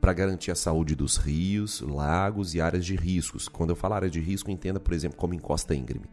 para 0.00 0.12
garantir 0.12 0.52
a 0.52 0.54
saúde 0.54 0.94
dos 0.94 1.16
rios, 1.16 1.80
lagos 1.80 2.54
e 2.54 2.60
áreas 2.60 2.84
de 2.84 2.94
riscos. 2.94 3.48
Quando 3.48 3.70
eu 3.70 3.76
falo 3.76 3.94
área 3.94 4.10
de 4.10 4.20
risco, 4.20 4.48
entenda, 4.50 4.78
por 4.78 4.94
exemplo, 4.94 5.16
como 5.16 5.34
encosta 5.34 5.74
íngreme. 5.74 6.06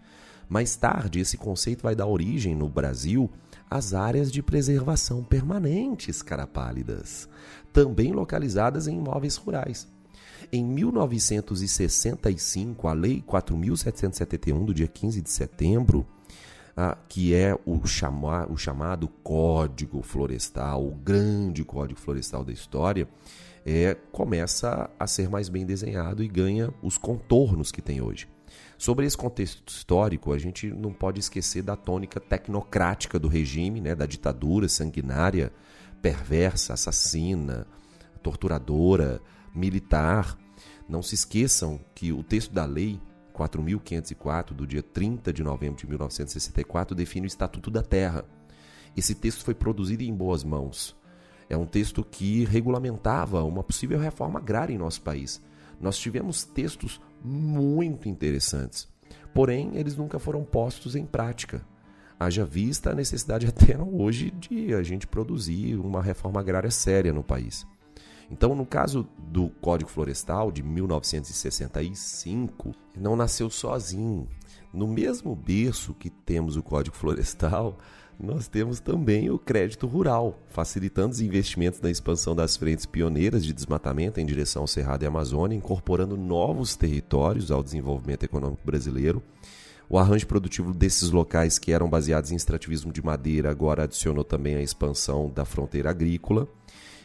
Mais 0.49 0.75
tarde, 0.75 1.19
esse 1.19 1.37
conceito 1.37 1.83
vai 1.83 1.95
dar 1.95 2.07
origem 2.07 2.55
no 2.55 2.67
Brasil 2.67 3.29
às 3.69 3.93
áreas 3.93 4.31
de 4.31 4.41
preservação 4.41 5.23
permanentes 5.23 6.23
carapálidas, 6.23 7.29
também 7.71 8.11
localizadas 8.11 8.87
em 8.87 8.97
imóveis 8.97 9.35
rurais. 9.35 9.87
Em 10.51 10.63
1965, 10.63 12.87
a 12.87 12.93
Lei 12.93 13.21
4.771, 13.21 14.65
do 14.65 14.73
dia 14.73 14.87
15 14.87 15.21
de 15.21 15.29
setembro, 15.29 16.07
ah, 16.75 16.97
que 17.07 17.33
é 17.33 17.53
o, 17.65 17.79
o 17.79 18.57
chamado 18.57 19.07
Código 19.23 20.01
Florestal, 20.01 20.85
o 20.85 20.95
grande 20.95 21.63
Código 21.63 21.99
Florestal 21.99 22.43
da 22.43 22.51
história, 22.51 23.07
é, 23.65 23.95
começa 24.11 24.89
a 24.99 25.07
ser 25.07 25.29
mais 25.29 25.49
bem 25.49 25.65
desenhado 25.65 26.23
e 26.23 26.27
ganha 26.27 26.73
os 26.81 26.97
contornos 26.97 27.71
que 27.71 27.81
tem 27.81 28.01
hoje. 28.01 28.27
Sobre 28.77 29.05
esse 29.05 29.15
contexto 29.15 29.69
histórico, 29.69 30.33
a 30.33 30.37
gente 30.37 30.67
não 30.67 30.91
pode 30.91 31.19
esquecer 31.19 31.61
da 31.61 31.75
tônica 31.75 32.19
tecnocrática 32.19 33.17
do 33.17 33.27
regime, 33.27 33.79
né, 33.79 33.95
da 33.95 34.05
ditadura 34.05 34.67
sanguinária, 34.67 35.53
perversa, 36.01 36.73
assassina, 36.73 37.65
torturadora, 38.21 39.21
militar. 39.55 40.37
Não 40.87 41.01
se 41.01 41.15
esqueçam 41.15 41.79
que 41.95 42.11
o 42.11 42.23
texto 42.23 42.51
da 42.51 42.65
lei 42.65 42.99
4.504, 43.33 44.53
do 44.53 44.67
dia 44.67 44.83
30 44.83 45.33
de 45.33 45.43
novembro 45.43 45.77
de 45.77 45.87
1964, 45.87 46.95
define 46.95 47.25
o 47.25 47.27
Estatuto 47.27 47.71
da 47.71 47.81
Terra. 47.81 48.25
Esse 48.95 49.15
texto 49.15 49.43
foi 49.43 49.53
produzido 49.53 50.03
em 50.03 50.13
boas 50.13 50.43
mãos. 50.43 50.95
É 51.49 51.57
um 51.57 51.65
texto 51.65 52.03
que 52.03 52.45
regulamentava 52.45 53.43
uma 53.43 53.63
possível 53.63 53.99
reforma 53.99 54.39
agrária 54.39 54.73
em 54.73 54.77
nosso 54.77 55.01
país. 55.01 55.41
Nós 55.81 55.97
tivemos 55.97 56.43
textos 56.43 57.01
muito 57.23 58.07
interessantes, 58.07 58.87
porém 59.33 59.71
eles 59.75 59.97
nunca 59.97 60.19
foram 60.19 60.43
postos 60.43 60.95
em 60.95 61.05
prática. 61.05 61.65
Haja 62.19 62.45
vista 62.45 62.91
a 62.91 62.95
necessidade 62.95 63.45
até 63.49 63.77
hoje 63.77 64.31
de 64.31 64.73
a 64.73 64.83
gente 64.83 65.07
produzir 65.07 65.75
uma 65.75 66.01
reforma 66.01 66.39
agrária 66.39 66.71
séria 66.71 67.11
no 67.11 67.23
país. 67.23 67.65
Então, 68.33 68.53
no 68.55 68.65
caso 68.65 69.07
do 69.19 69.49
Código 69.61 69.91
Florestal 69.91 70.51
de 70.51 70.63
1965, 70.63 72.73
não 72.97 73.15
nasceu 73.15 73.47
sozinho. 73.47 74.27
No 74.73 74.87
mesmo 74.87 75.35
berço 75.35 75.93
que 75.93 76.09
temos 76.09 76.57
o 76.57 76.63
Código 76.63 76.95
Florestal, 76.95 77.77
nós 78.19 78.47
temos 78.47 78.79
também 78.79 79.29
o 79.29 79.37
crédito 79.37 79.85
rural, 79.85 80.39
facilitando 80.49 81.11
os 81.11 81.21
investimentos 81.21 81.79
na 81.79 81.91
expansão 81.91 82.35
das 82.35 82.57
frentes 82.57 82.87
pioneiras 82.87 83.45
de 83.45 83.53
desmatamento 83.53 84.19
em 84.19 84.25
direção 84.25 84.63
ao 84.63 84.67
Cerrado 84.67 85.03
e 85.03 85.05
Amazônia, 85.05 85.55
incorporando 85.55 86.17
novos 86.17 86.75
territórios 86.75 87.51
ao 87.51 87.61
desenvolvimento 87.61 88.23
econômico 88.23 88.65
brasileiro. 88.65 89.21
O 89.87 89.99
arranjo 89.99 90.25
produtivo 90.25 90.73
desses 90.73 91.11
locais 91.11 91.59
que 91.59 91.71
eram 91.71 91.87
baseados 91.87 92.31
em 92.31 92.35
extrativismo 92.35 92.91
de 92.91 93.05
madeira 93.05 93.51
agora 93.51 93.83
adicionou 93.83 94.23
também 94.23 94.55
a 94.55 94.61
expansão 94.61 95.29
da 95.29 95.45
fronteira 95.45 95.91
agrícola. 95.91 96.47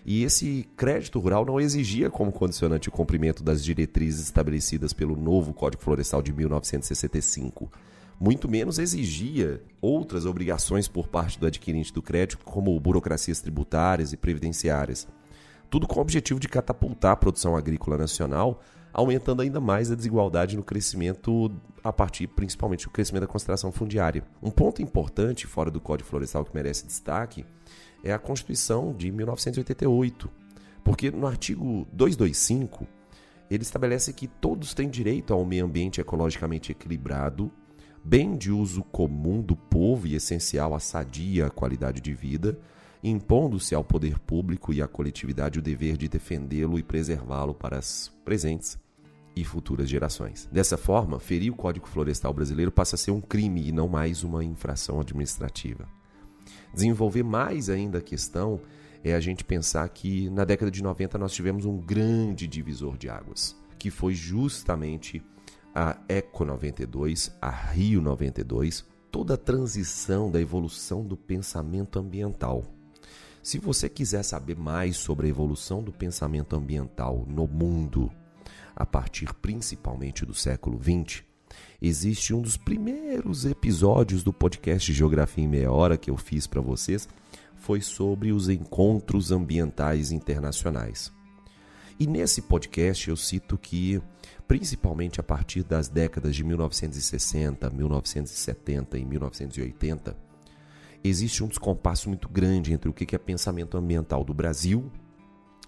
E 0.05 0.23
esse 0.25 0.69
crédito 0.77 1.19
rural 1.19 1.45
não 1.45 1.61
exigia 1.61 2.11
como 2.11 2.33
condicionante 2.33 2.89
o 2.89 2.93
cumprimento 2.93 3.43
das 3.43 3.63
diretrizes 3.65 4.25
estabelecidas 4.25 4.93
pelo 4.93 5.17
novo 5.17 5.53
Código 5.53 5.83
Florestal 5.83 6.23
de 6.23 6.33
1965 6.33 7.71
muito 8.21 8.49
menos 8.49 8.79
exigia 8.79 9.63
outras 9.81 10.27
obrigações 10.27 10.89
por 10.89 11.07
parte 11.07 11.39
do 11.39 11.47
adquirente 11.47 11.93
do 11.93 12.03
crédito, 12.03 12.45
como 12.45 12.79
burocracias 12.81 13.41
tributárias 13.41 14.13
e 14.13 14.17
previdenciárias. 14.17 15.07
Tudo 15.71 15.87
com 15.87 15.99
o 15.99 16.03
objetivo 16.03 16.41
de 16.41 16.49
catapultar 16.49 17.13
a 17.13 17.17
produção 17.17 17.57
agrícola 17.57 17.97
nacional, 17.97 18.61
aumentando 18.93 19.43
ainda 19.43 19.61
mais 19.61 19.93
a 19.93 19.95
desigualdade 19.95 20.57
no 20.57 20.65
crescimento, 20.65 21.53
a 21.85 21.93
partir 21.93 22.27
principalmente 22.27 22.87
do 22.87 22.91
crescimento 22.91 23.23
da 23.23 23.29
concentração 23.29 23.71
fundiária. 23.71 24.25
Um 24.43 24.51
ponto 24.51 24.83
importante 24.83 25.47
fora 25.47 25.71
do 25.71 25.81
Código 25.81 26.09
Florestal 26.09 26.45
que 26.45 26.55
merece 26.55 26.87
destaque 26.87 27.45
é 28.03 28.13
a 28.13 28.19
Constituição 28.19 28.95
de 28.95 29.11
1988, 29.11 30.31
porque 30.85 31.11
no 31.11 31.27
artigo 31.27 31.87
225 31.93 32.87
ele 33.51 33.63
estabelece 33.63 34.13
que 34.13 34.27
todos 34.27 34.75
têm 34.75 34.89
direito 34.89 35.33
a 35.33 35.37
um 35.37 35.45
meio 35.45 35.65
ambiente 35.65 36.01
ecologicamente 36.01 36.73
equilibrado, 36.73 37.51
bem 38.05 38.37
de 38.37 38.53
uso 38.53 38.83
comum 38.83 39.41
do 39.41 39.57
povo 39.57 40.07
e 40.07 40.15
essencial 40.15 40.75
à 40.75 40.81
sadia 40.81 41.51
qualidade 41.51 42.01
de 42.01 42.13
vida, 42.13 42.59
impondo-se 43.03 43.75
ao 43.75 43.85
poder 43.85 44.19
público 44.19 44.73
e 44.73 44.83
à 44.83 44.89
coletividade 44.89 45.59
o 45.59 45.63
dever 45.63 45.97
de 45.97 46.09
defendê-lo 46.09 46.79
e 46.79 46.83
preservá-lo 46.83 47.55
para 47.55 47.79
as 47.79 48.13
presentes 48.25 48.79
e 49.35 49.45
futuras 49.45 49.89
gerações. 49.89 50.49
Dessa 50.51 50.77
forma, 50.77 51.21
ferir 51.21 51.53
o 51.53 51.57
Código 51.57 51.87
Florestal 51.87 52.33
brasileiro 52.33 52.73
passa 52.73 52.97
a 52.97 52.99
ser 52.99 53.13
um 53.13 53.21
crime 53.21 53.69
e 53.69 53.73
não 53.73 53.89
mais 53.89 54.25
uma 54.25 54.45
infração 54.45 55.01
administrativa. 55.01 55.98
Desenvolver 56.73 57.23
mais 57.23 57.69
ainda 57.69 57.99
a 57.99 58.03
questão 58.03 58.61
é 59.03 59.15
a 59.15 59.21
gente 59.21 59.45
pensar 59.45 59.89
que 59.89 60.29
na 60.31 60.45
década 60.45 60.71
de 60.71 60.83
90 60.83 61.19
nós 61.19 61.33
tivemos 61.33 61.65
um 61.65 61.79
grande 61.79 62.47
divisor 62.47 62.97
de 62.97 63.09
águas, 63.09 63.57
que 63.79 63.91
foi 63.91 64.15
justamente 64.15 65.23
a 65.75 65.97
Eco 66.09 66.45
92, 66.45 67.37
a 67.41 67.51
Rio 67.51 68.01
92, 68.01 68.85
toda 69.11 69.35
a 69.35 69.39
transição 69.39 70.31
da 70.31 70.41
evolução 70.41 71.05
do 71.05 71.17
pensamento 71.17 71.99
ambiental. 71.99 72.65
Se 73.43 73.59
você 73.59 73.89
quiser 73.89 74.23
saber 74.25 74.57
mais 74.57 74.97
sobre 74.97 75.27
a 75.27 75.31
evolução 75.31 75.83
do 75.83 75.93
pensamento 75.93 76.57
ambiental 76.57 77.25
no 77.27 77.47
mundo, 77.47 78.11
a 78.75 78.85
partir 78.85 79.33
principalmente 79.35 80.27
do 80.27 80.35
século 80.35 80.79
XX, 80.83 81.23
existe 81.81 82.35
um 82.35 82.41
dos 82.41 82.57
primeiros 82.57 83.45
episódios 83.45 84.23
do 84.23 84.33
podcast 84.33 84.93
Geografia 84.93 85.45
em 85.45 85.49
Meia 85.49 85.71
Hora 85.71 85.97
que 85.97 86.11
eu 86.11 86.17
fiz 86.17 86.47
para 86.47 86.61
vocês, 86.61 87.09
foi 87.57 87.81
sobre 87.81 88.33
os 88.33 88.49
encontros 88.49 89.31
ambientais 89.31 90.11
internacionais. 90.11 91.13
E 91.99 92.07
nesse 92.07 92.43
podcast 92.43 93.11
eu 93.11 93.17
cito 93.17 93.59
que, 93.59 94.01
principalmente 94.47 95.21
a 95.21 95.23
partir 95.23 95.65
das 95.65 95.89
décadas 95.89 96.37
de 96.37 96.45
1960, 96.45 97.71
1970 97.71 98.99
e 98.99 99.05
1980, 99.05 100.17
existe 101.03 101.43
um 101.43 101.49
descompasso 101.49 102.09
muito 102.09 102.29
grande 102.29 102.73
entre 102.73 102.89
o 102.89 102.93
que 102.93 103.15
é 103.15 103.19
pensamento 103.19 103.77
ambiental 103.77 104.23
do 104.23 104.33
Brasil 104.33 104.91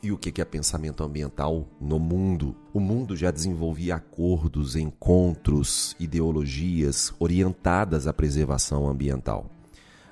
e 0.02 0.10
o 0.10 0.18
que 0.18 0.40
é 0.40 0.44
pensamento 0.44 1.02
ambiental 1.04 1.68
no 1.80 1.98
mundo. 1.98 2.56
O 2.72 2.80
mundo 2.80 3.14
já 3.14 3.30
desenvolvia 3.30 3.96
acordos, 3.96 4.76
encontros, 4.76 5.94
ideologias 6.00 7.12
orientadas 7.18 8.06
à 8.06 8.12
preservação 8.12 8.88
ambiental. 8.88 9.50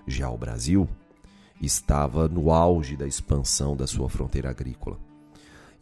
Já 0.06 0.30
o 0.30 0.36
Brasil 0.36 0.88
estava 1.60 2.28
no 2.28 2.52
auge 2.52 2.96
da 2.96 3.06
expansão 3.06 3.76
da 3.76 3.86
sua 3.86 4.08
fronteira 4.08 4.50
agrícola. 4.50 4.98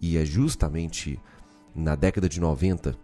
E 0.00 0.16
é 0.16 0.24
justamente 0.24 1.20
na 1.74 1.94
década 1.94 2.28
de 2.28 2.40
90 2.40 2.96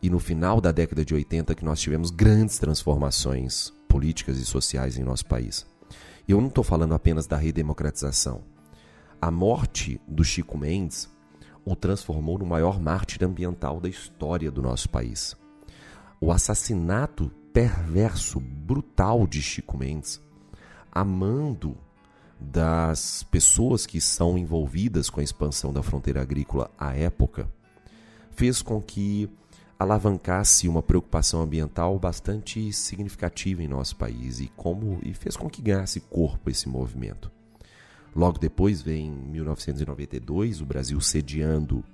e 0.00 0.08
no 0.08 0.18
final 0.18 0.60
da 0.60 0.70
década 0.70 1.04
de 1.04 1.14
80 1.14 1.54
que 1.54 1.64
nós 1.64 1.80
tivemos 1.80 2.10
grandes 2.10 2.58
transformações 2.58 3.72
políticas 3.88 4.38
e 4.38 4.44
sociais 4.44 4.98
em 4.98 5.02
nosso 5.02 5.26
país. 5.26 5.66
Eu 6.26 6.40
não 6.40 6.48
estou 6.48 6.64
falando 6.64 6.94
apenas 6.94 7.26
da 7.26 7.36
redemocratização 7.36 8.53
a 9.24 9.30
morte 9.30 9.98
do 10.06 10.22
Chico 10.22 10.58
Mendes 10.58 11.08
o 11.64 11.74
transformou 11.74 12.38
no 12.38 12.44
maior 12.44 12.78
mártir 12.78 13.24
ambiental 13.24 13.80
da 13.80 13.88
história 13.88 14.50
do 14.50 14.60
nosso 14.60 14.90
país. 14.90 15.34
O 16.20 16.30
assassinato 16.30 17.32
perverso, 17.50 18.38
brutal 18.38 19.26
de 19.26 19.40
Chico 19.40 19.78
Mendes, 19.78 20.20
amando 20.92 21.74
das 22.38 23.22
pessoas 23.22 23.86
que 23.86 23.98
são 23.98 24.36
envolvidas 24.36 25.08
com 25.08 25.20
a 25.20 25.24
expansão 25.24 25.72
da 25.72 25.82
fronteira 25.82 26.20
agrícola 26.20 26.70
à 26.78 26.94
época, 26.94 27.50
fez 28.30 28.60
com 28.60 28.78
que 28.78 29.30
alavancasse 29.78 30.68
uma 30.68 30.82
preocupação 30.82 31.40
ambiental 31.40 31.98
bastante 31.98 32.70
significativa 32.74 33.62
em 33.62 33.68
nosso 33.68 33.96
país 33.96 34.38
e 34.38 34.48
como 34.48 35.00
e 35.02 35.14
fez 35.14 35.34
com 35.34 35.48
que 35.48 35.62
ganhasse 35.62 35.98
corpo 35.98 36.50
esse 36.50 36.68
movimento. 36.68 37.32
Logo 38.14 38.38
depois 38.38 38.80
vem 38.80 39.10
1992, 39.10 40.60
o 40.60 40.66
Brasil 40.66 41.00
sediando 41.00 41.84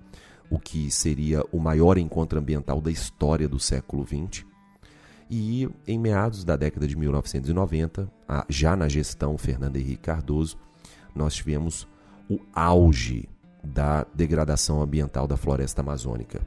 o 0.50 0.58
que 0.58 0.90
seria 0.90 1.42
o 1.50 1.58
maior 1.58 1.96
encontro 1.96 2.38
ambiental 2.38 2.80
da 2.80 2.90
história 2.90 3.48
do 3.48 3.58
século 3.58 4.04
XX. 4.04 4.44
E 5.30 5.68
em 5.86 5.98
meados 5.98 6.44
da 6.44 6.56
década 6.56 6.86
de 6.86 6.96
1990, 6.96 8.10
já 8.48 8.74
na 8.76 8.88
gestão 8.88 9.38
Fernando 9.38 9.76
Henrique 9.76 10.02
Cardoso, 10.02 10.58
nós 11.14 11.34
tivemos 11.34 11.86
o 12.28 12.38
auge 12.52 13.28
da 13.62 14.04
degradação 14.14 14.82
ambiental 14.82 15.26
da 15.26 15.36
floresta 15.36 15.80
amazônica 15.82 16.40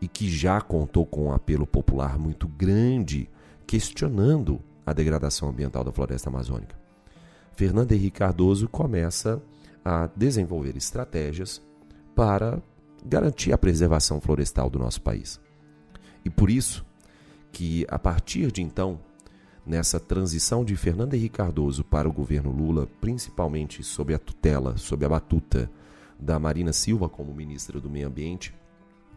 e 0.00 0.08
que 0.08 0.28
já 0.28 0.60
contou 0.60 1.06
com 1.06 1.26
um 1.26 1.32
apelo 1.32 1.66
popular 1.66 2.18
muito 2.18 2.48
grande 2.48 3.30
questionando 3.66 4.60
a 4.84 4.92
degradação 4.92 5.48
ambiental 5.48 5.84
da 5.84 5.92
floresta 5.92 6.28
amazônica. 6.28 6.85
Fernando 7.56 7.92
Henrique 7.92 8.18
Cardoso 8.18 8.68
começa 8.68 9.42
a 9.82 10.08
desenvolver 10.14 10.76
estratégias 10.76 11.62
para 12.14 12.62
garantir 13.02 13.50
a 13.50 13.58
preservação 13.58 14.20
florestal 14.20 14.68
do 14.68 14.78
nosso 14.78 15.00
país. 15.00 15.40
E 16.22 16.28
por 16.28 16.50
isso 16.50 16.84
que 17.50 17.86
a 17.88 17.98
partir 17.98 18.52
de 18.52 18.62
então, 18.62 19.00
nessa 19.64 19.98
transição 19.98 20.66
de 20.66 20.76
Fernando 20.76 21.14
Henrique 21.14 21.38
Cardoso 21.38 21.82
para 21.82 22.06
o 22.06 22.12
governo 22.12 22.50
Lula, 22.50 22.86
principalmente 23.00 23.82
sob 23.82 24.12
a 24.12 24.18
tutela, 24.18 24.76
sob 24.76 25.06
a 25.06 25.08
batuta 25.08 25.70
da 26.20 26.38
Marina 26.38 26.74
Silva 26.74 27.08
como 27.08 27.32
ministra 27.32 27.80
do 27.80 27.88
Meio 27.88 28.08
Ambiente, 28.08 28.54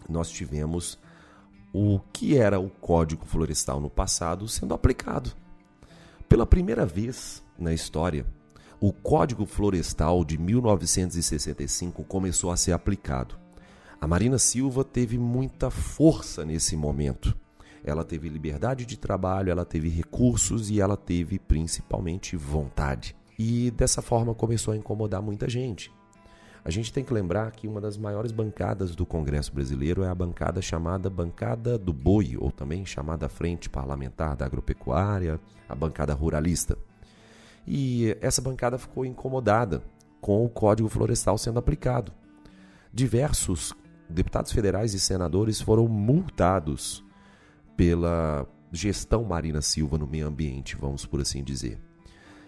nós 0.08 0.30
tivemos 0.30 0.98
o 1.74 2.00
que 2.14 2.38
era 2.38 2.58
o 2.58 2.70
Código 2.70 3.26
Florestal 3.26 3.82
no 3.82 3.90
passado 3.90 4.48
sendo 4.48 4.74
aplicado. 4.74 5.32
Pela 6.30 6.46
primeira 6.46 6.86
vez 6.86 7.44
na 7.60 7.74
história, 7.74 8.26
o 8.80 8.94
Código 8.94 9.46
Florestal 9.46 10.24
de 10.24 10.38
1965 10.38 12.04
começou 12.06 12.52
a 12.52 12.58
ser 12.58 12.72
aplicado. 12.72 13.36
A 14.00 14.08
Marina 14.08 14.38
Silva 14.38 14.86
teve 14.86 15.18
muita 15.18 15.70
força 15.70 16.46
nesse 16.46 16.78
momento. 16.78 17.36
Ela 17.84 18.06
teve 18.06 18.30
liberdade 18.30 18.86
de 18.86 18.98
trabalho, 18.98 19.52
ela 19.52 19.66
teve 19.66 19.90
recursos 19.90 20.70
e 20.70 20.80
ela 20.80 20.96
teve 20.96 21.38
principalmente 21.38 22.38
vontade. 22.38 23.16
E 23.38 23.72
dessa 23.72 24.02
forma 24.02 24.34
começou 24.34 24.74
a 24.74 24.78
incomodar 24.78 25.22
muita 25.22 25.50
gente. 25.50 25.92
A 26.64 26.70
gente 26.70 26.92
tem 26.92 27.04
que 27.04 27.14
lembrar 27.14 27.52
que 27.52 27.68
uma 27.68 27.82
das 27.82 27.98
maiores 27.98 28.32
bancadas 28.32 28.96
do 28.96 29.06
Congresso 29.06 29.54
brasileiro 29.54 30.04
é 30.04 30.10
a 30.10 30.16
bancada 30.16 30.62
chamada 30.62 31.10
Bancada 31.10 31.78
do 31.78 31.94
Boi, 31.94 32.36
ou 32.38 32.52
também 32.52 32.86
chamada 32.86 33.30
Frente 33.30 33.70
Parlamentar 33.70 34.36
da 34.36 34.46
Agropecuária, 34.46 35.40
a 35.68 35.76
bancada 35.76 36.14
ruralista. 36.14 36.78
E 37.72 38.18
essa 38.20 38.42
bancada 38.42 38.80
ficou 38.80 39.06
incomodada 39.06 39.84
com 40.20 40.44
o 40.44 40.50
Código 40.50 40.90
Florestal 40.90 41.38
sendo 41.38 41.60
aplicado. 41.60 42.12
Diversos 42.92 43.76
deputados 44.10 44.52
federais 44.52 44.96
e 44.96 45.00
senadores 45.00 45.62
foram 45.62 45.88
multados 45.88 47.06
pela 47.78 48.48
gestão 48.72 49.24
Marina 49.24 49.62
Silva 49.62 50.00
no 50.00 50.08
meio 50.08 50.26
ambiente, 50.26 50.76
vamos 50.76 51.06
por 51.06 51.22
assim 51.22 51.44
dizer. 51.44 51.80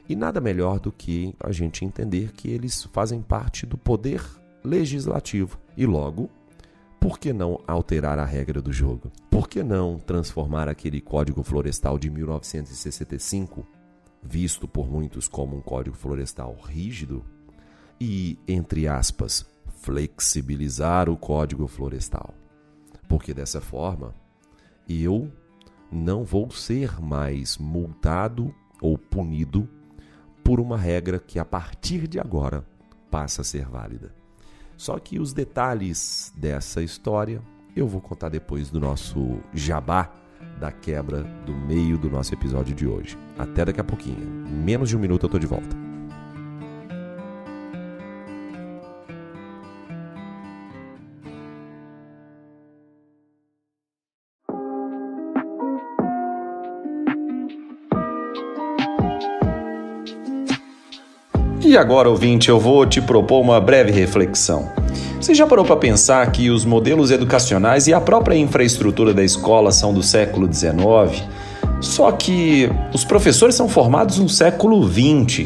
E 0.10 0.16
nada 0.16 0.42
melhor 0.42 0.80
do 0.80 0.92
que 0.92 1.36
a 1.40 1.52
gente 1.52 1.86
entender 1.86 2.32
que 2.32 2.50
eles 2.50 2.84
fazem 2.92 3.22
parte 3.22 3.68
do 3.68 3.78
poder 3.78 4.24
legislativo. 4.64 5.60
E 5.78 5.86
logo, 5.86 6.32
por 7.00 7.20
que 7.20 7.32
não 7.32 7.62
alterar 7.68 8.18
a 8.18 8.26
regra 8.26 8.60
do 8.60 8.74
jogo? 8.74 9.12
Por 9.30 9.48
que 9.48 9.62
não 9.62 10.00
transformar 10.00 10.68
aquele 10.68 11.00
Código 11.00 11.44
Florestal 11.44 12.00
de 12.00 12.10
1965 12.10 13.68
visto 14.22 14.68
por 14.68 14.90
muitos 14.90 15.28
como 15.28 15.58
um 15.58 15.62
código 15.62 15.96
florestal 15.96 16.56
rígido, 16.64 17.24
e, 18.00 18.40
entre 18.48 18.88
aspas, 18.88 19.46
flexibilizar 19.82 21.10
o 21.10 21.18
código 21.18 21.68
florestal. 21.68 22.34
Porque 23.08 23.34
dessa 23.34 23.62
forma, 23.62 24.16
eu 24.90 25.32
não 25.92 26.24
vou 26.24 26.50
ser 26.50 27.00
mais 27.00 27.58
multado 27.58 28.54
ou 28.82 28.98
punido 28.98 29.70
por 30.44 30.60
uma 30.60 30.78
regra 30.78 31.20
que 31.20 31.38
a 31.38 31.46
partir 31.46 32.08
de 32.08 32.20
agora 32.20 32.66
passa 33.12 33.42
a 33.42 33.46
ser 33.46 33.66
válida. 33.66 34.16
Só 34.76 34.98
que 34.98 35.20
os 35.20 35.32
detalhes 35.32 36.34
dessa 36.36 36.82
história 36.82 37.42
eu 37.76 37.88
vou 37.88 38.02
contar 38.02 38.30
depois 38.30 38.70
do 38.70 38.80
nosso 38.80 39.40
jabá 39.54 40.12
da 40.62 40.72
quebra 40.72 41.24
do 41.44 41.54
meio 41.54 41.98
do 41.98 42.08
nosso 42.08 42.36
episódio 42.36 42.76
de 42.76 42.88
hoje. 42.88 43.18
Até 43.36 43.66
daqui 43.66 43.82
a 43.82 43.84
pouquinho. 43.84 44.46
Em 44.48 44.64
menos 44.64 44.90
de 44.90 44.96
um 44.96 45.00
minuto 45.00 45.26
eu 45.26 45.30
tô 45.30 45.40
de 45.40 45.48
volta. 45.48 45.76
E 61.64 61.78
agora, 61.78 62.10
ouvinte, 62.10 62.50
eu 62.50 62.60
vou 62.60 62.86
te 62.86 63.02
propor 63.02 63.40
uma 63.40 63.60
breve 63.60 63.92
reflexão. 63.92 64.81
Você 65.22 65.36
já 65.36 65.46
parou 65.46 65.64
para 65.64 65.76
pensar 65.76 66.32
que 66.32 66.50
os 66.50 66.66
modelos 66.66 67.12
educacionais 67.12 67.86
e 67.86 67.94
a 67.94 68.02
própria 68.02 68.36
infraestrutura 68.36 69.14
da 69.14 69.24
escola 69.24 69.72
são 69.72 69.94
do 69.94 70.02
século 70.02 70.52
XIX? 70.52 71.24
Só 71.80 72.12
que 72.12 72.68
os 72.92 73.04
professores 73.04 73.54
são 73.54 73.70
formados 73.70 74.18
no 74.18 74.28
século 74.28 74.84
XX 74.84 75.46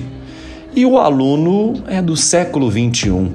e 0.73 0.85
o 0.85 0.97
aluno 0.97 1.83
é 1.87 2.01
do 2.01 2.15
século 2.15 2.71
XXI. 2.71 3.29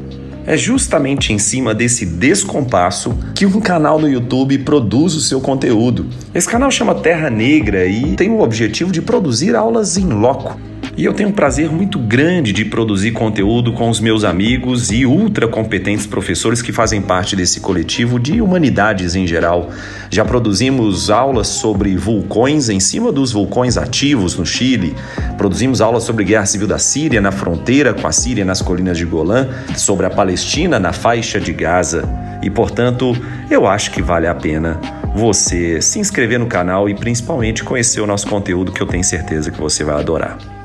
É 0.46 0.56
justamente 0.56 1.30
em 1.30 1.38
cima 1.38 1.74
desse 1.74 2.06
descompasso 2.06 3.14
que 3.34 3.44
um 3.44 3.60
canal 3.60 3.98
no 3.98 4.08
YouTube 4.08 4.60
produz 4.60 5.14
o 5.14 5.20
seu 5.20 5.42
conteúdo. 5.42 6.06
Esse 6.34 6.48
canal 6.48 6.70
chama 6.70 6.94
Terra 6.94 7.28
Negra 7.28 7.84
e 7.84 8.16
tem 8.16 8.30
o 8.30 8.40
objetivo 8.40 8.90
de 8.90 9.02
produzir 9.02 9.54
aulas 9.54 9.98
em 9.98 10.06
loco 10.06 10.69
E 10.96 11.04
eu 11.04 11.14
tenho 11.14 11.28
um 11.28 11.32
prazer 11.32 11.70
muito 11.70 11.98
grande 11.98 12.52
de 12.52 12.64
produzir 12.64 13.12
conteúdo 13.12 13.72
com 13.72 13.88
os 13.88 14.00
meus 14.00 14.24
amigos 14.24 14.90
e 14.90 15.06
ultra 15.06 15.46
competentes 15.46 16.06
professores 16.06 16.60
que 16.60 16.72
fazem 16.72 17.00
parte 17.00 17.36
desse 17.36 17.60
coletivo 17.60 18.18
de 18.18 18.42
humanidades 18.42 19.14
em 19.14 19.26
geral. 19.26 19.70
Já 20.10 20.24
produzimos 20.24 21.08
aulas 21.08 21.46
sobre 21.46 21.96
vulcões 21.96 22.68
em 22.68 22.80
cima 22.80 23.12
dos 23.12 23.32
vulcões 23.32 23.78
ativos 23.78 24.36
no 24.36 24.44
Chile, 24.44 24.94
produzimos 25.38 25.80
aulas 25.80 26.02
sobre 26.02 26.24
guerra 26.24 26.46
civil 26.46 26.66
da 26.66 26.78
Síria 26.78 27.20
na 27.20 27.30
fronteira 27.30 27.94
com 27.94 28.06
a 28.06 28.12
Síria 28.12 28.44
nas 28.44 28.60
colinas 28.60 28.98
de 28.98 29.04
Golã, 29.04 29.48
sobre 29.76 30.06
a 30.06 30.10
Palestina 30.10 30.80
na 30.80 30.92
faixa 30.92 31.40
de 31.40 31.52
Gaza. 31.52 32.06
E 32.42 32.50
portanto, 32.50 33.16
eu 33.48 33.66
acho 33.66 33.90
que 33.92 34.02
vale 34.02 34.26
a 34.26 34.34
pena 34.34 34.80
você 35.14 35.80
se 35.80 35.98
inscrever 35.98 36.38
no 36.38 36.46
canal 36.46 36.88
e 36.88 36.94
principalmente 36.94 37.62
conhecer 37.62 38.00
o 38.00 38.06
nosso 38.06 38.26
conteúdo 38.26 38.72
que 38.72 38.80
eu 38.80 38.86
tenho 38.86 39.04
certeza 39.04 39.50
que 39.50 39.60
você 39.60 39.84
vai 39.84 39.94
adorar. 39.94 40.59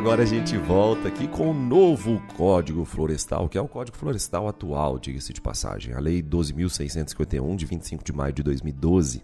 Agora 0.00 0.22
a 0.22 0.26
gente 0.26 0.56
volta 0.56 1.08
aqui 1.08 1.28
com 1.28 1.50
o 1.50 1.52
novo 1.52 2.22
Código 2.34 2.86
Florestal, 2.86 3.50
que 3.50 3.58
é 3.58 3.60
o 3.60 3.68
Código 3.68 3.98
Florestal 3.98 4.48
atual, 4.48 4.98
diga-se 4.98 5.30
de 5.30 5.42
passagem, 5.42 5.92
a 5.92 6.00
Lei 6.00 6.22
12.651, 6.22 7.54
de 7.54 7.66
25 7.66 8.02
de 8.02 8.10
maio 8.10 8.32
de 8.32 8.42
2012, 8.42 9.22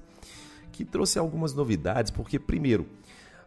que 0.71 0.85
trouxe 0.85 1.19
algumas 1.19 1.55
novidades, 1.55 2.11
porque, 2.11 2.39
primeiro, 2.39 2.87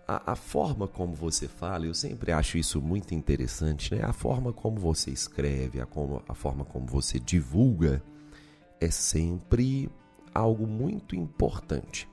a, 0.08 0.32
a, 0.32 0.36
forma 0.36 0.88
como 0.88 1.14
você 1.14 1.48
fala, 1.48 1.86
eu 1.86 1.94
sempre 1.94 2.32
acho 2.32 2.58
isso 2.58 2.82
muito 2.82 3.14
interessante, 3.14 3.94
né? 3.94 4.04
A 4.04 4.12
forma 4.12 4.52
como 4.52 4.80
você 4.80 5.12
escreve, 5.12 5.80
a, 5.80 5.86
como, 5.86 6.24
a 6.28 6.34
forma 6.34 6.66
como 6.66 6.88
você 6.88 7.20
divulga, 7.20 8.02
é 8.82 8.90
sempre 8.90 9.88
algo 10.34 10.66
muito 10.66 11.16
importante. 11.16 12.08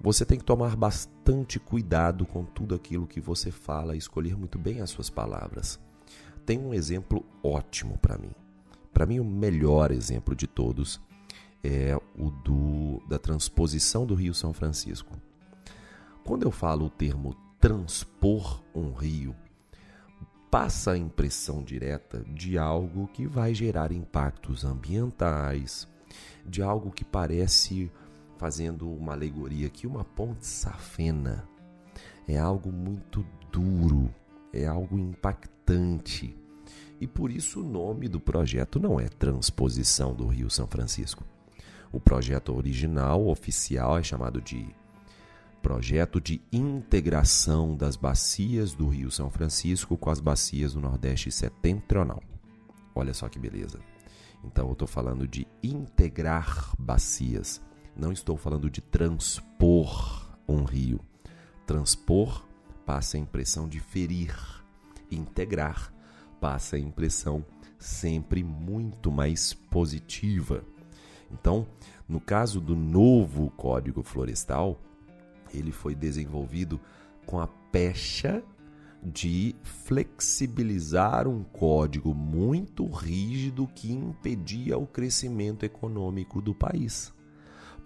Você 0.00 0.24
tem 0.24 0.38
que 0.38 0.44
tomar 0.44 0.76
bastante 0.76 1.58
cuidado 1.58 2.26
com 2.26 2.44
tudo 2.44 2.74
aquilo 2.74 3.06
que 3.06 3.20
você 3.20 3.50
fala 3.50 3.94
e 3.94 3.98
escolher 3.98 4.36
muito 4.36 4.58
bem 4.58 4.80
as 4.80 4.90
suas 4.90 5.10
palavras. 5.10 5.80
Tem 6.44 6.58
um 6.58 6.72
exemplo 6.72 7.24
ótimo 7.42 7.98
para 7.98 8.18
mim. 8.18 8.30
Para 8.92 9.06
mim, 9.06 9.18
o 9.18 9.24
melhor 9.24 9.90
exemplo 9.90 10.34
de 10.34 10.46
todos 10.46 11.00
é 11.62 11.96
o 12.16 12.30
do, 12.30 13.02
da 13.08 13.18
transposição 13.18 14.06
do 14.06 14.14
Rio 14.14 14.32
São 14.32 14.52
Francisco. 14.52 15.20
Quando 16.24 16.44
eu 16.44 16.50
falo 16.50 16.86
o 16.86 16.90
termo 16.90 17.34
transpor 17.60 18.62
um 18.74 18.92
rio, 18.92 19.34
passa 20.50 20.92
a 20.92 20.98
impressão 20.98 21.62
direta 21.62 22.24
de 22.32 22.56
algo 22.56 23.08
que 23.08 23.26
vai 23.26 23.52
gerar 23.52 23.92
impactos 23.92 24.64
ambientais, 24.64 25.88
de 26.46 26.62
algo 26.62 26.90
que 26.90 27.04
parece 27.04 27.90
fazendo 28.38 28.90
uma 28.90 29.12
alegoria 29.12 29.66
aqui, 29.66 29.86
uma 29.86 30.04
ponte 30.04 30.46
safena. 30.46 31.48
É 32.28 32.38
algo 32.38 32.72
muito 32.72 33.24
duro, 33.50 34.12
é 34.52 34.66
algo 34.66 34.98
impactante. 34.98 36.36
E 37.00 37.06
por 37.06 37.30
isso 37.30 37.60
o 37.60 37.68
nome 37.68 38.08
do 38.08 38.20
projeto 38.20 38.80
não 38.80 38.98
é 38.98 39.08
Transposição 39.08 40.14
do 40.14 40.26
Rio 40.26 40.50
São 40.50 40.66
Francisco. 40.66 41.24
O 41.92 42.00
projeto 42.00 42.54
original, 42.54 43.26
oficial, 43.28 43.98
é 43.98 44.02
chamado 44.02 44.40
de 44.40 44.66
Projeto 45.62 46.20
de 46.20 46.40
Integração 46.52 47.76
das 47.76 47.96
Bacias 47.96 48.72
do 48.72 48.88
Rio 48.88 49.10
São 49.10 49.30
Francisco 49.30 49.96
com 49.96 50.10
as 50.10 50.20
bacias 50.20 50.74
do 50.74 50.80
Nordeste 50.80 51.30
Setentrional. 51.30 52.22
Olha 52.94 53.12
só 53.12 53.28
que 53.28 53.38
beleza. 53.38 53.80
Então 54.44 54.66
eu 54.66 54.72
estou 54.72 54.86
falando 54.86 55.26
de 55.26 55.46
integrar 55.62 56.72
bacias 56.78 57.60
não 57.96 58.12
estou 58.12 58.36
falando 58.36 58.68
de 58.68 58.80
transpor 58.80 60.36
um 60.46 60.64
rio. 60.64 61.00
Transpor 61.66 62.44
passa 62.84 63.16
a 63.16 63.20
impressão 63.20 63.66
de 63.66 63.80
ferir. 63.80 64.36
Integrar 65.10 65.92
passa 66.38 66.76
a 66.76 66.78
impressão 66.78 67.44
sempre 67.78 68.44
muito 68.44 69.10
mais 69.10 69.54
positiva. 69.54 70.62
Então, 71.32 71.66
no 72.08 72.20
caso 72.20 72.60
do 72.60 72.76
novo 72.76 73.50
Código 73.56 74.02
Florestal, 74.02 74.78
ele 75.52 75.72
foi 75.72 75.94
desenvolvido 75.94 76.78
com 77.24 77.40
a 77.40 77.46
pecha 77.46 78.42
de 79.02 79.54
flexibilizar 79.62 81.26
um 81.26 81.42
código 81.42 82.14
muito 82.14 82.86
rígido 82.86 83.66
que 83.74 83.92
impedia 83.92 84.76
o 84.76 84.86
crescimento 84.86 85.64
econômico 85.64 86.40
do 86.40 86.54
país 86.54 87.15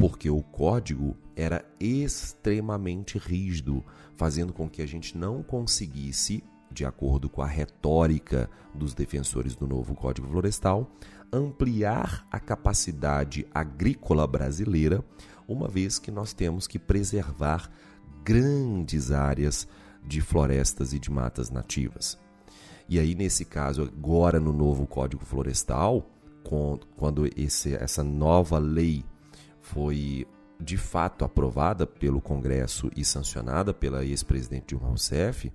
porque 0.01 0.31
o 0.31 0.41
código 0.41 1.15
era 1.37 1.63
extremamente 1.79 3.19
rígido, 3.19 3.85
fazendo 4.17 4.51
com 4.51 4.67
que 4.67 4.81
a 4.81 4.87
gente 4.87 5.17
não 5.19 5.43
conseguisse, 5.43 6.43
de 6.73 6.87
acordo 6.87 7.29
com 7.29 7.43
a 7.43 7.47
retórica 7.47 8.49
dos 8.75 8.95
defensores 8.95 9.55
do 9.55 9.67
novo 9.67 9.95
Código 9.95 10.27
Florestal, 10.27 10.91
ampliar 11.31 12.27
a 12.31 12.41
capacidade 12.41 13.47
agrícola 13.53 14.27
brasileira, 14.27 15.05
uma 15.47 15.69
vez 15.69 15.99
que 15.99 16.11
nós 16.11 16.33
temos 16.33 16.67
que 16.67 16.79
preservar 16.79 17.71
grandes 18.25 19.11
áreas 19.11 19.69
de 20.03 20.23
florestas 20.23 20.95
e 20.95 20.99
de 20.99 21.11
matas 21.11 21.51
nativas. 21.51 22.19
E 22.89 22.99
aí, 22.99 23.15
nesse 23.15 23.45
caso, 23.45 23.83
agora 23.83 24.41
no 24.41 24.53
novo 24.53 24.87
Código 24.87 25.27
Florestal, 25.27 26.09
quando 26.97 27.31
esse, 27.37 27.75
essa 27.75 28.03
nova 28.03 28.59
lei 28.59 29.05
foi 29.73 30.27
de 30.59 30.77
fato 30.77 31.25
aprovada 31.25 31.87
pelo 31.87 32.21
Congresso 32.21 32.91
e 32.97 33.05
sancionada 33.05 33.73
pela 33.73 34.05
ex-presidente 34.05 34.69
Dilma 34.69 34.89
Rousseff, 34.89 35.51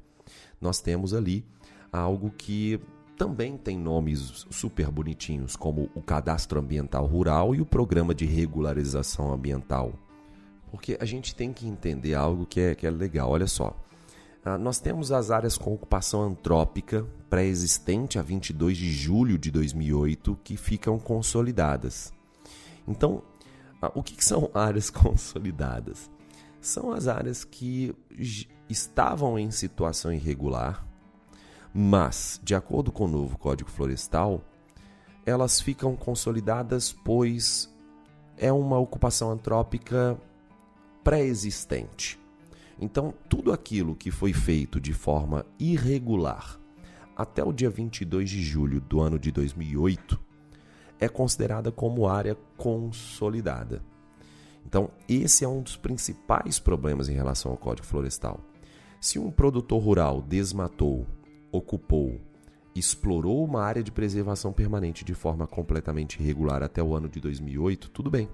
nós 0.59 0.81
temos 0.81 1.13
ali 1.13 1.45
algo 1.91 2.31
que 2.31 2.79
também 3.17 3.57
tem 3.57 3.77
nomes 3.77 4.45
super 4.49 4.89
bonitinhos, 4.89 5.55
como 5.55 5.89
o 5.93 6.01
Cadastro 6.01 6.59
Ambiental 6.59 7.05
Rural 7.05 7.53
e 7.53 7.61
o 7.61 7.65
Programa 7.65 8.15
de 8.15 8.25
Regularização 8.25 9.31
Ambiental. 9.31 9.93
Porque 10.71 10.97
a 10.99 11.05
gente 11.05 11.35
tem 11.35 11.53
que 11.53 11.67
entender 11.67 12.13
algo 12.13 12.45
que 12.45 12.59
é, 12.59 12.75
que 12.75 12.87
é 12.87 12.89
legal. 12.89 13.29
Olha 13.29 13.47
só, 13.47 13.75
ah, 14.43 14.57
nós 14.57 14.79
temos 14.79 15.11
as 15.11 15.31
áreas 15.31 15.57
com 15.57 15.73
ocupação 15.73 16.21
antrópica 16.23 17.05
pré-existente 17.29 18.19
a 18.19 18.21
22 18.21 18.77
de 18.77 18.91
julho 18.91 19.37
de 19.37 19.51
2008 19.51 20.37
que 20.43 20.57
ficam 20.57 20.99
consolidadas. 20.99 22.11
Então, 22.87 23.23
o 23.93 24.01
que 24.01 24.23
são 24.23 24.49
áreas 24.55 24.89
consolidadas? 24.89 26.09
São 26.61 26.91
as 26.91 27.07
áreas 27.07 27.43
que 27.43 27.95
estavam 28.69 29.37
em 29.37 29.51
situação 29.51 30.11
irregular, 30.11 30.85
mas, 31.73 32.39
de 32.43 32.55
acordo 32.55 32.91
com 32.91 33.05
o 33.05 33.07
novo 33.07 33.37
Código 33.37 33.69
Florestal, 33.69 34.41
elas 35.25 35.59
ficam 35.59 35.95
consolidadas 35.95 36.91
pois 37.03 37.73
é 38.37 38.51
uma 38.51 38.77
ocupação 38.77 39.31
antrópica 39.31 40.17
pré-existente. 41.03 42.19
Então, 42.79 43.13
tudo 43.29 43.53
aquilo 43.53 43.95
que 43.95 44.11
foi 44.11 44.33
feito 44.33 44.79
de 44.79 44.93
forma 44.93 45.45
irregular 45.59 46.59
até 47.15 47.43
o 47.43 47.53
dia 47.53 47.69
22 47.69 48.29
de 48.29 48.43
julho 48.43 48.81
do 48.81 48.99
ano 48.99 49.17
de 49.17 49.31
2008 49.31 50.24
é 50.99 51.07
considerada 51.07 51.71
como 51.71 52.07
área 52.07 52.37
consolidada. 52.57 53.81
Então, 54.65 54.89
esse 55.07 55.43
é 55.45 55.47
um 55.47 55.61
dos 55.61 55.77
principais 55.77 56.59
problemas 56.59 57.07
em 57.07 57.13
relação 57.13 57.51
ao 57.51 57.57
Código 57.57 57.85
Florestal. 57.85 58.39
Se 58.99 59.19
um 59.19 59.29
produtor 59.29 59.81
rural 59.81 60.21
desmatou, 60.21 61.05
ocupou, 61.51 62.19
explorou 62.75 63.45
uma 63.45 63.63
área 63.63 63.83
de 63.83 63.91
preservação 63.91 64.51
permanente 64.51 65.05
de 65.05 65.13
forma 65.13 65.45
completamente 65.45 66.19
irregular 66.21 66.63
até 66.63 66.81
o 66.81 66.95
ano 66.95 67.07
de 67.07 67.19
2008, 67.19 67.89
tudo 67.89 68.09
bem. 68.09 68.27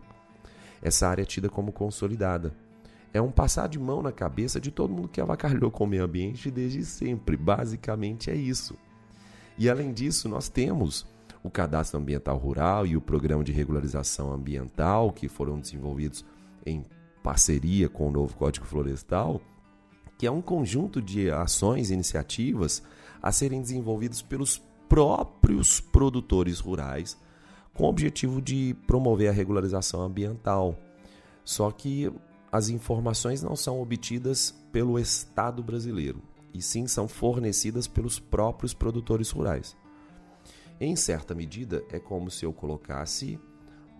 Essa 0.81 1.07
área 1.07 1.21
é 1.21 1.25
tida 1.25 1.49
como 1.49 1.71
consolidada. 1.71 2.55
É 3.13 3.21
um 3.21 3.29
passar 3.29 3.67
de 3.67 3.77
mão 3.77 4.01
na 4.01 4.11
cabeça 4.11 4.59
de 4.59 4.71
todo 4.71 4.93
mundo 4.93 5.09
que 5.09 5.19
avacalhou 5.19 5.69
com 5.69 5.83
o 5.83 5.87
meio 5.87 6.05
ambiente 6.05 6.49
desde 6.49 6.85
sempre. 6.85 7.35
Basicamente 7.35 8.31
é 8.31 8.35
isso. 8.35 8.75
E 9.57 9.69
além 9.69 9.93
disso, 9.93 10.29
nós 10.29 10.47
temos 10.47 11.05
o 11.43 11.49
Cadastro 11.49 11.99
Ambiental 11.99 12.37
Rural 12.37 12.85
e 12.85 12.95
o 12.95 13.01
Programa 13.01 13.43
de 13.43 13.51
Regularização 13.51 14.31
Ambiental, 14.31 15.11
que 15.11 15.27
foram 15.27 15.59
desenvolvidos 15.59 16.25
em 16.65 16.85
parceria 17.23 17.89
com 17.89 18.07
o 18.07 18.11
novo 18.11 18.35
Código 18.35 18.65
Florestal, 18.65 19.41
que 20.17 20.27
é 20.27 20.31
um 20.31 20.41
conjunto 20.41 21.01
de 21.01 21.31
ações 21.31 21.89
e 21.89 21.93
iniciativas 21.93 22.83
a 23.21 23.31
serem 23.31 23.61
desenvolvidos 23.61 24.21
pelos 24.21 24.61
próprios 24.87 25.79
produtores 25.79 26.59
rurais 26.59 27.17
com 27.73 27.85
o 27.85 27.89
objetivo 27.89 28.41
de 28.41 28.75
promover 28.85 29.29
a 29.29 29.33
regularização 29.33 30.01
ambiental. 30.01 30.77
Só 31.43 31.71
que 31.71 32.11
as 32.51 32.69
informações 32.69 33.41
não 33.41 33.55
são 33.55 33.81
obtidas 33.81 34.53
pelo 34.71 34.99
Estado 34.99 35.63
brasileiro. 35.63 36.21
e 36.53 36.61
sim 36.61 36.85
são 36.87 37.07
fornecidas 37.07 37.87
pelos 37.87 38.19
próprios 38.19 38.73
produtores 38.73 39.29
rurais. 39.29 39.75
Em 40.83 40.95
certa 40.95 41.35
medida, 41.35 41.85
é 41.91 41.99
como 41.99 42.31
se 42.31 42.43
eu 42.43 42.51
colocasse 42.51 43.39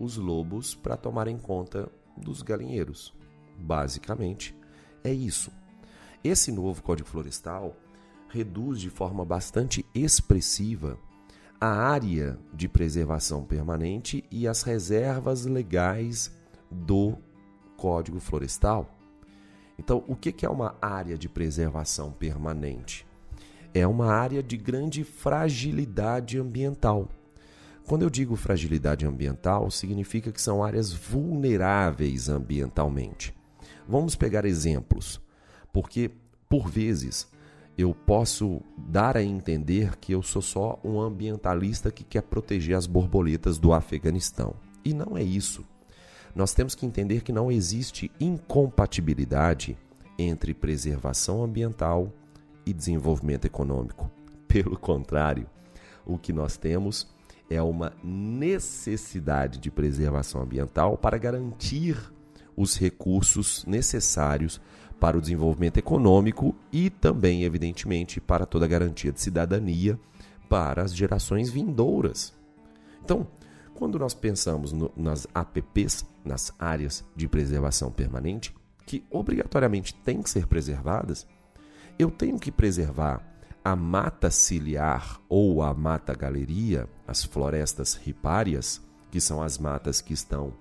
os 0.00 0.16
lobos 0.16 0.74
para 0.74 0.96
tomarem 0.96 1.38
conta 1.38 1.88
dos 2.16 2.42
galinheiros. 2.42 3.14
Basicamente, 3.56 4.52
é 5.04 5.12
isso. 5.12 5.52
Esse 6.24 6.50
novo 6.50 6.82
Código 6.82 7.08
Florestal 7.08 7.76
reduz 8.28 8.80
de 8.80 8.90
forma 8.90 9.24
bastante 9.24 9.86
expressiva 9.94 10.98
a 11.60 11.68
área 11.68 12.36
de 12.52 12.68
preservação 12.68 13.44
permanente 13.44 14.24
e 14.28 14.48
as 14.48 14.64
reservas 14.64 15.44
legais 15.44 16.36
do 16.68 17.16
Código 17.76 18.18
Florestal. 18.18 18.92
Então, 19.78 20.02
o 20.08 20.16
que 20.16 20.44
é 20.44 20.50
uma 20.50 20.76
área 20.82 21.16
de 21.16 21.28
preservação 21.28 22.10
permanente? 22.10 23.06
É 23.74 23.86
uma 23.86 24.12
área 24.12 24.42
de 24.42 24.56
grande 24.56 25.02
fragilidade 25.02 26.38
ambiental. 26.38 27.08
Quando 27.86 28.02
eu 28.02 28.10
digo 28.10 28.36
fragilidade 28.36 29.06
ambiental, 29.06 29.70
significa 29.70 30.30
que 30.30 30.40
são 30.40 30.62
áreas 30.62 30.92
vulneráveis 30.92 32.28
ambientalmente. 32.28 33.34
Vamos 33.88 34.14
pegar 34.14 34.44
exemplos, 34.44 35.20
porque 35.72 36.10
por 36.48 36.68
vezes 36.68 37.26
eu 37.76 37.94
posso 37.94 38.60
dar 38.76 39.16
a 39.16 39.22
entender 39.22 39.96
que 39.96 40.12
eu 40.12 40.22
sou 40.22 40.42
só 40.42 40.78
um 40.84 41.00
ambientalista 41.00 41.90
que 41.90 42.04
quer 42.04 42.22
proteger 42.22 42.76
as 42.76 42.86
borboletas 42.86 43.58
do 43.58 43.72
Afeganistão. 43.72 44.54
E 44.84 44.92
não 44.92 45.16
é 45.16 45.22
isso. 45.22 45.64
Nós 46.34 46.52
temos 46.52 46.74
que 46.74 46.86
entender 46.86 47.22
que 47.22 47.32
não 47.32 47.50
existe 47.50 48.10
incompatibilidade 48.20 49.76
entre 50.18 50.54
preservação 50.54 51.42
ambiental 51.42 52.12
e 52.64 52.72
desenvolvimento 52.72 53.44
econômico. 53.44 54.10
Pelo 54.48 54.78
contrário, 54.78 55.46
o 56.04 56.18
que 56.18 56.32
nós 56.32 56.56
temos 56.56 57.06
é 57.48 57.62
uma 57.62 57.92
necessidade 58.02 59.58
de 59.58 59.70
preservação 59.70 60.42
ambiental 60.42 60.96
para 60.96 61.18
garantir 61.18 61.96
os 62.56 62.76
recursos 62.76 63.64
necessários 63.66 64.60
para 65.00 65.18
o 65.18 65.20
desenvolvimento 65.20 65.78
econômico 65.78 66.54
e 66.70 66.88
também, 66.88 67.44
evidentemente, 67.44 68.20
para 68.20 68.46
toda 68.46 68.64
a 68.64 68.68
garantia 68.68 69.10
de 69.10 69.20
cidadania 69.20 69.98
para 70.48 70.82
as 70.82 70.94
gerações 70.94 71.50
vindouras. 71.50 72.32
Então, 73.04 73.26
quando 73.74 73.98
nós 73.98 74.14
pensamos 74.14 74.72
no, 74.72 74.92
nas 74.96 75.26
APPs, 75.34 76.06
nas 76.24 76.52
áreas 76.58 77.04
de 77.16 77.26
preservação 77.26 77.90
permanente, 77.90 78.54
que 78.86 79.04
obrigatoriamente 79.10 79.94
têm 79.94 80.22
que 80.22 80.30
ser 80.30 80.46
preservadas, 80.46 81.26
eu 81.98 82.10
tenho 82.10 82.38
que 82.38 82.50
preservar 82.50 83.22
a 83.64 83.76
mata 83.76 84.30
ciliar 84.30 85.20
ou 85.28 85.62
a 85.62 85.72
mata 85.72 86.14
galeria, 86.14 86.88
as 87.06 87.24
florestas 87.24 87.94
ripárias, 87.94 88.80
que 89.10 89.20
são 89.20 89.42
as 89.42 89.58
matas 89.58 90.00
que 90.00 90.12
estão 90.12 90.54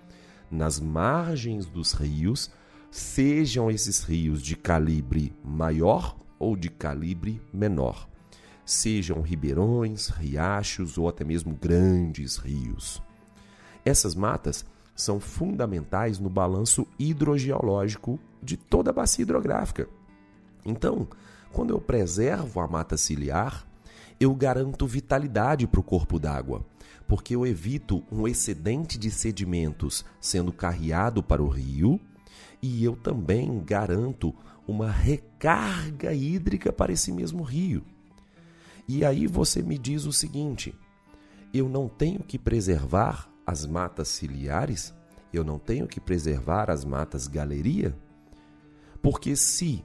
nas 0.51 0.79
margens 0.79 1.65
dos 1.65 1.93
rios 1.93 2.51
sejam 2.91 3.71
esses 3.71 4.03
rios 4.03 4.41
de 4.41 4.55
calibre 4.55 5.33
maior 5.41 6.17
ou 6.37 6.57
de 6.57 6.69
calibre 6.69 7.41
menor, 7.53 8.09
sejam 8.65 9.21
ribeirões, 9.21 10.09
riachos 10.09 10.97
ou 10.97 11.07
até 11.07 11.23
mesmo 11.23 11.55
grandes 11.55 12.35
rios. 12.35 13.01
Essas 13.85 14.13
matas 14.13 14.65
são 14.93 15.19
fundamentais 15.19 16.19
no 16.19 16.29
balanço 16.29 16.85
hidrogeológico 16.99 18.19
de 18.43 18.57
toda 18.57 18.89
a 18.89 18.93
bacia 18.93 19.23
hidrográfica. 19.23 19.87
Então, 20.65 21.07
quando 21.51 21.71
eu 21.71 21.81
preservo 21.81 22.59
a 22.59 22.67
mata 22.67 22.97
ciliar, 22.97 23.65
eu 24.19 24.33
garanto 24.35 24.85
vitalidade 24.85 25.65
para 25.67 25.79
o 25.79 25.83
corpo 25.83 26.19
d'água, 26.19 26.63
porque 27.07 27.35
eu 27.35 27.45
evito 27.45 28.03
um 28.11 28.27
excedente 28.27 28.97
de 28.97 29.09
sedimentos 29.09 30.05
sendo 30.19 30.51
carreado 30.51 31.23
para 31.23 31.41
o 31.41 31.47
rio 31.47 31.99
e 32.61 32.83
eu 32.83 32.95
também 32.95 33.59
garanto 33.63 34.33
uma 34.67 34.89
recarga 34.89 36.13
hídrica 36.13 36.71
para 36.71 36.93
esse 36.93 37.11
mesmo 37.11 37.43
rio. 37.43 37.83
E 38.87 39.03
aí 39.03 39.25
você 39.25 39.61
me 39.61 39.77
diz 39.77 40.05
o 40.05 40.13
seguinte: 40.13 40.75
eu 41.53 41.67
não 41.67 41.87
tenho 41.87 42.19
que 42.19 42.37
preservar 42.37 43.29
as 43.45 43.65
matas 43.65 44.07
ciliares? 44.07 44.93
Eu 45.33 45.43
não 45.43 45.57
tenho 45.57 45.87
que 45.87 45.99
preservar 45.99 46.69
as 46.69 46.85
matas 46.85 47.27
galeria? 47.27 47.95
Porque 49.01 49.35
se 49.35 49.83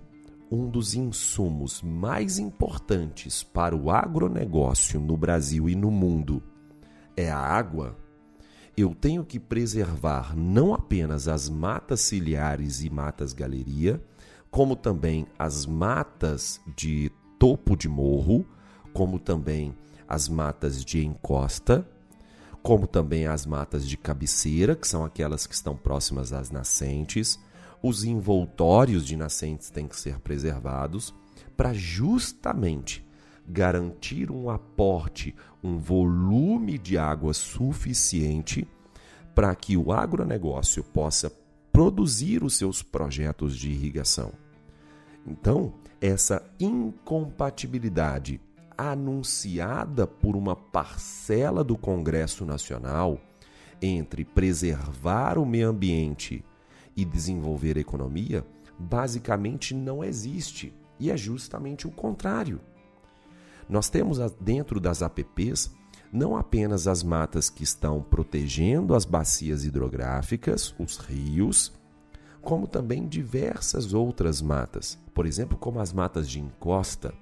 um 0.50 0.68
dos 0.68 0.94
insumos 0.94 1.82
mais 1.82 2.38
importantes 2.38 3.42
para 3.42 3.74
o 3.74 3.90
agronegócio 3.90 5.00
no 5.00 5.16
Brasil 5.16 5.68
e 5.68 5.74
no 5.74 5.90
mundo 5.90 6.42
é 7.16 7.30
a 7.30 7.38
água, 7.38 7.96
eu 8.76 8.94
tenho 8.94 9.24
que 9.24 9.40
preservar 9.40 10.36
não 10.36 10.74
apenas 10.74 11.28
as 11.28 11.48
matas 11.48 12.00
ciliares 12.00 12.82
e 12.82 12.90
matas 12.90 13.32
galeria, 13.32 14.02
como 14.50 14.76
também 14.76 15.26
as 15.38 15.64
matas 15.64 16.60
de 16.76 17.10
topo 17.38 17.76
de 17.76 17.88
morro, 17.88 18.46
como 18.92 19.18
também 19.18 19.74
as 20.06 20.28
matas 20.28 20.84
de 20.84 21.04
encosta, 21.04 21.88
como 22.62 22.86
também 22.86 23.26
as 23.26 23.46
matas 23.46 23.86
de 23.88 23.96
cabeceira, 23.96 24.76
que 24.76 24.86
são 24.86 25.04
aquelas 25.04 25.46
que 25.46 25.54
estão 25.54 25.76
próximas 25.76 26.32
às 26.32 26.50
nascentes. 26.50 27.38
Os 27.82 28.04
envoltórios 28.04 29.06
de 29.06 29.16
nascentes 29.16 29.70
têm 29.70 29.86
que 29.86 29.98
ser 29.98 30.18
preservados 30.20 31.14
para 31.56 31.72
justamente 31.72 33.06
garantir 33.48 34.30
um 34.30 34.50
aporte, 34.50 35.34
um 35.62 35.78
volume 35.78 36.78
de 36.78 36.98
água 36.98 37.32
suficiente 37.32 38.66
para 39.34 39.54
que 39.54 39.76
o 39.76 39.92
agronegócio 39.92 40.82
possa 40.82 41.30
produzir 41.70 42.42
os 42.42 42.56
seus 42.56 42.82
projetos 42.82 43.56
de 43.56 43.70
irrigação. 43.70 44.32
Então, 45.26 45.74
essa 46.00 46.42
incompatibilidade 46.58 48.40
anunciada 48.76 50.06
por 50.06 50.36
uma 50.36 50.54
parcela 50.54 51.64
do 51.64 51.76
Congresso 51.76 52.44
Nacional 52.44 53.20
entre 53.80 54.24
preservar 54.24 55.38
o 55.38 55.46
meio 55.46 55.68
ambiente 55.68 56.44
e 56.96 57.04
desenvolver 57.04 57.76
a 57.76 57.80
economia 57.80 58.44
basicamente 58.78 59.74
não 59.74 60.02
existe 60.02 60.72
e 60.98 61.10
é 61.10 61.16
justamente 61.16 61.86
o 61.86 61.90
contrário. 61.90 62.60
Nós 63.68 63.88
temos 63.88 64.18
dentro 64.40 64.80
das 64.80 65.02
APPs 65.02 65.70
não 66.12 66.36
apenas 66.36 66.86
as 66.86 67.02
matas 67.02 67.50
que 67.50 67.64
estão 67.64 68.00
protegendo 68.00 68.94
as 68.94 69.04
bacias 69.04 69.64
hidrográficas, 69.64 70.74
os 70.78 70.96
rios, 70.98 71.72
como 72.40 72.66
também 72.66 73.08
diversas 73.08 73.92
outras 73.92 74.40
matas, 74.40 74.98
por 75.12 75.26
exemplo, 75.26 75.58
como 75.58 75.80
as 75.80 75.92
matas 75.92 76.28
de 76.28 76.40
encosta, 76.40 77.12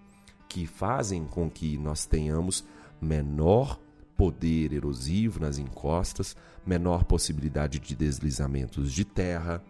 que 0.48 0.66
fazem 0.66 1.24
com 1.24 1.50
que 1.50 1.78
nós 1.78 2.04
tenhamos 2.04 2.64
menor 3.00 3.80
poder 4.16 4.72
erosivo 4.72 5.40
nas 5.40 5.58
encostas, 5.58 6.36
menor 6.64 7.04
possibilidade 7.04 7.78
de 7.78 7.94
deslizamentos 7.94 8.92
de 8.92 9.04
terra, 9.04 9.62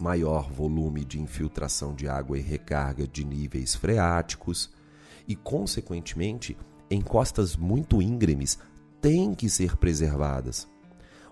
maior 0.00 0.50
volume 0.50 1.04
de 1.04 1.20
infiltração 1.20 1.94
de 1.94 2.08
água 2.08 2.38
e 2.38 2.42
recarga 2.42 3.06
de 3.06 3.24
níveis 3.24 3.74
freáticos 3.74 4.70
e, 5.26 5.36
consequentemente, 5.36 6.56
encostas 6.90 7.56
muito 7.56 8.00
íngremes 8.00 8.58
têm 9.00 9.34
que 9.34 9.48
ser 9.48 9.76
preservadas. 9.76 10.68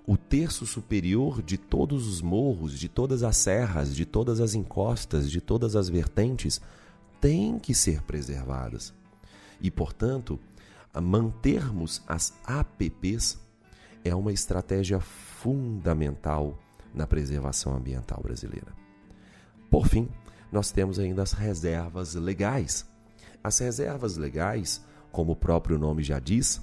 O 0.07 0.17
terço 0.17 0.67
superior 0.67 1.43
de 1.43 1.57
todos 1.57 2.07
os 2.09 2.21
morros, 2.21 2.79
de 2.79 2.89
todas 2.89 3.23
as 3.23 3.37
serras, 3.37 3.95
de 3.95 4.05
todas 4.05 4.41
as 4.41 4.55
encostas, 4.55 5.31
de 5.31 5.41
todas 5.41 5.77
as 5.77 5.89
vertentes, 5.89 6.61
tem 7.21 7.59
que 7.59 7.75
ser 7.75 8.03
preservadas. 8.03 8.93
E, 9.61 9.71
portanto, 9.71 10.41
mantermos 10.99 12.03
as 12.09 12.33
APPs 12.45 13.39
é 14.05 14.15
uma 14.15 14.33
estratégia 14.33 14.99
fundamental 14.99 16.59
na 16.95 17.07
preservação 17.07 17.77
ambiental 17.77 18.21
brasileira. 18.23 18.73
Por 19.71 19.87
fim, 19.87 20.09
nós 20.51 20.73
temos 20.73 20.99
ainda 20.99 21.23
as 21.23 21.33
reservas 21.33 22.15
legais. 22.15 22.89
As 23.43 23.59
reservas 23.59 24.17
legais, 24.17 24.85
como 25.13 25.33
o 25.33 25.37
próprio 25.37 25.79
nome 25.79 26.03
já 26.03 26.19
diz, 26.19 26.61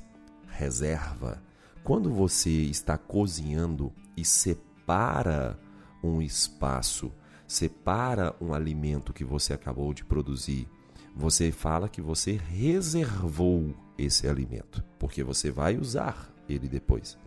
reserva. 0.47 1.41
Quando 1.83 2.11
você 2.11 2.49
está 2.49 2.97
cozinhando 2.97 3.93
e 4.15 4.25
separa 4.25 5.57
um 6.03 6.21
espaço, 6.21 7.11
separa 7.47 8.35
um 8.41 8.53
alimento 8.53 9.13
que 9.13 9.23
você 9.23 9.53
acabou 9.53 9.93
de 9.93 10.03
produzir, 10.03 10.67
você 11.17 11.51
fala 11.51 11.89
que 11.89 11.99
você 11.99 12.33
reservou 12.33 13.73
esse 13.97 14.27
alimento, 14.27 14.83
porque 14.99 15.23
você 15.23 15.49
vai 15.49 15.75
usar 15.75 16.31
ele 16.47 16.67
depois. 16.67 17.17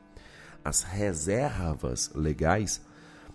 As 0.64 0.82
reservas 0.82 2.12
legais 2.14 2.80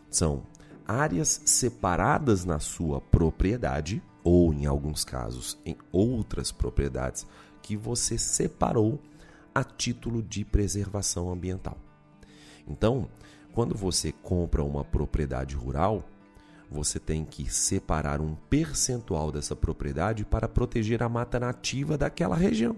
são 0.09 0.43
áreas 0.87 1.41
separadas 1.45 2.45
na 2.45 2.59
sua 2.59 3.01
propriedade 3.01 4.01
ou, 4.23 4.53
em 4.53 4.65
alguns 4.65 5.03
casos, 5.03 5.57
em 5.65 5.75
outras 5.91 6.53
propriedades 6.53 7.27
que 7.61 7.75
você 7.75 8.17
separou 8.17 9.01
a 9.53 9.61
título 9.61 10.23
de 10.23 10.45
preservação 10.45 11.29
ambiental. 11.29 11.77
Então, 12.65 13.09
quando 13.51 13.75
você 13.75 14.11
compra 14.11 14.63
uma 14.63 14.85
propriedade 14.85 15.53
rural, 15.53 16.03
você 16.69 16.99
tem 16.99 17.23
que 17.23 17.51
separar 17.51 18.21
um 18.21 18.35
percentual 18.49 19.31
dessa 19.31 19.55
propriedade 19.55 20.25
para 20.25 20.47
proteger 20.47 21.03
a 21.03 21.09
mata 21.09 21.39
nativa 21.39 21.97
daquela 21.97 22.35
região. 22.35 22.75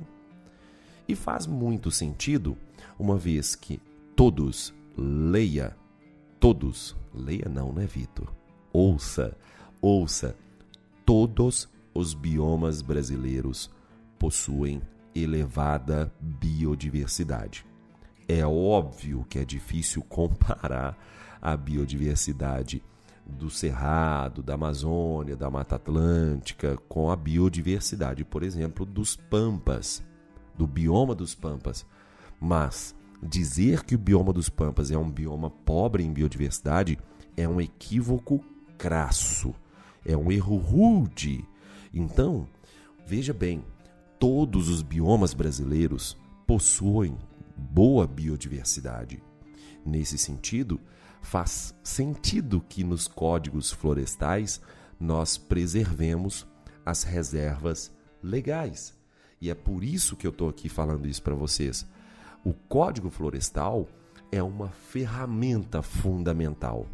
E 1.08 1.15
faz 1.15 1.47
muito 1.47 1.89
sentido, 1.89 2.58
uma 3.00 3.17
vez 3.17 3.56
que 3.56 3.80
todos, 4.15 4.73
leia, 4.97 5.76
todos, 6.39 6.95
leia 7.13 7.47
não, 7.50 7.71
né, 7.71 7.86
Vitor? 7.86 8.34
Ouça, 8.73 9.36
ouça, 9.82 10.36
todos 11.06 11.69
os 11.93 12.13
biomas 12.13 12.82
brasileiros 12.82 13.71
possuem 14.19 14.82
elevada 15.15 16.12
biodiversidade. 16.19 17.65
É 18.28 18.45
óbvio 18.45 19.26
que 19.30 19.39
é 19.39 19.45
difícil 19.45 20.04
comparar 20.10 20.97
a 21.41 21.56
biodiversidade 21.56 22.84
do 23.27 23.49
Cerrado, 23.49 24.41
da 24.41 24.53
Amazônia, 24.53 25.35
da 25.35 25.49
Mata 25.49 25.75
Atlântica, 25.75 26.77
com 26.87 27.11
a 27.11 27.15
biodiversidade, 27.15 28.23
por 28.23 28.43
exemplo, 28.43 28.85
dos 28.85 29.15
Pampas, 29.15 30.03
do 30.57 30.65
bioma 30.65 31.13
dos 31.13 31.35
Pampas. 31.35 31.85
Mas 32.39 32.95
dizer 33.21 33.83
que 33.83 33.95
o 33.95 33.99
bioma 33.99 34.31
dos 34.31 34.49
Pampas 34.49 34.91
é 34.91 34.97
um 34.97 35.09
bioma 35.09 35.49
pobre 35.49 36.03
em 36.03 36.13
biodiversidade 36.13 36.97
é 37.37 37.47
um 37.47 37.61
equívoco 37.61 38.43
crasso, 38.77 39.53
é 40.03 40.17
um 40.17 40.31
erro 40.31 40.57
rude. 40.57 41.45
Então, 41.93 42.47
veja 43.05 43.33
bem, 43.33 43.63
todos 44.19 44.69
os 44.69 44.81
biomas 44.81 45.35
brasileiros 45.35 46.17
possuem 46.47 47.15
boa 47.55 48.07
biodiversidade. 48.07 49.21
Nesse 49.85 50.17
sentido, 50.17 50.79
faz 51.27 51.75
sentido 51.83 52.61
que 52.61 52.85
nos 52.85 53.05
códigos 53.05 53.69
florestais 53.69 54.61
nós 54.97 55.37
preservemos 55.37 56.47
as 56.85 57.03
reservas 57.03 57.91
legais. 58.23 58.97
E 59.41 59.49
é 59.49 59.53
por 59.53 59.83
isso 59.83 60.15
que 60.15 60.25
eu 60.25 60.31
estou 60.31 60.47
aqui 60.47 60.69
falando 60.69 61.05
isso 61.05 61.21
para 61.21 61.35
vocês. 61.35 61.85
O 62.45 62.53
Código 62.53 63.09
Florestal 63.09 63.89
é 64.31 64.41
uma 64.41 64.69
ferramenta 64.69 65.81
fundamental, 65.81 66.87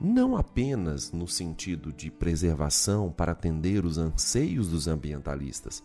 não 0.00 0.36
apenas 0.36 1.12
no 1.12 1.28
sentido 1.28 1.92
de 1.92 2.10
preservação 2.10 3.12
para 3.12 3.30
atender 3.30 3.84
os 3.84 3.98
anseios 3.98 4.68
dos 4.68 4.88
ambientalistas, 4.88 5.80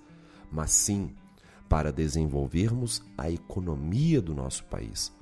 mas 0.52 0.72
sim 0.72 1.14
para 1.70 1.94
desenvolvermos 1.94 3.04
a 3.16 3.30
economia 3.30 4.20
do 4.20 4.34
nosso 4.34 4.66
país, 4.66 5.14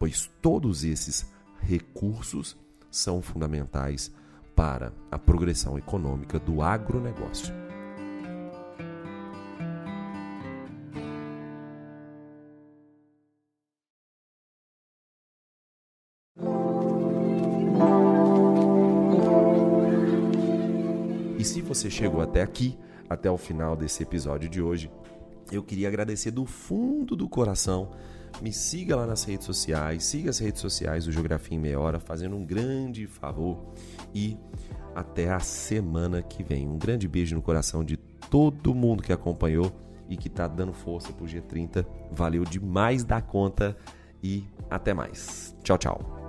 pois 0.00 0.28
todos 0.42 0.82
esses 0.82 1.32
recursos 1.64 2.56
são 2.90 3.20
fundamentais 3.20 4.12
para 4.54 4.92
a 5.10 5.18
progressão 5.18 5.76
econômica 5.76 6.38
do 6.38 6.62
agronegócio. 6.62 7.52
E 21.38 21.44
se 21.44 21.60
você 21.60 21.90
chegou 21.90 22.22
até 22.22 22.42
aqui, 22.42 22.78
até 23.08 23.30
o 23.30 23.36
final 23.36 23.76
desse 23.76 24.02
episódio 24.02 24.48
de 24.48 24.62
hoje, 24.62 24.90
eu 25.50 25.62
queria 25.62 25.88
agradecer 25.88 26.30
do 26.30 26.46
fundo 26.46 27.14
do 27.14 27.28
coração 27.28 27.90
me 28.42 28.52
siga 28.52 28.96
lá 28.96 29.06
nas 29.06 29.24
redes 29.24 29.46
sociais, 29.46 30.04
siga 30.04 30.30
as 30.30 30.38
redes 30.38 30.60
sociais 30.60 31.04
do 31.04 31.12
Geografia 31.12 31.56
em 31.56 31.60
Meia 31.60 31.78
Hora, 31.78 32.00
fazendo 32.00 32.36
um 32.36 32.44
grande 32.44 33.06
favor 33.06 33.64
e 34.14 34.36
até 34.94 35.30
a 35.30 35.40
semana 35.40 36.22
que 36.22 36.42
vem. 36.42 36.68
Um 36.68 36.78
grande 36.78 37.06
beijo 37.06 37.34
no 37.34 37.42
coração 37.42 37.84
de 37.84 37.96
todo 37.96 38.74
mundo 38.74 39.02
que 39.02 39.12
acompanhou 39.12 39.72
e 40.08 40.16
que 40.16 40.28
está 40.28 40.46
dando 40.46 40.72
força 40.72 41.12
pro 41.12 41.26
G30. 41.26 41.86
Valeu 42.10 42.44
demais 42.44 43.04
da 43.04 43.20
conta 43.20 43.76
e 44.22 44.44
até 44.70 44.92
mais. 44.92 45.54
Tchau, 45.62 45.78
tchau. 45.78 46.23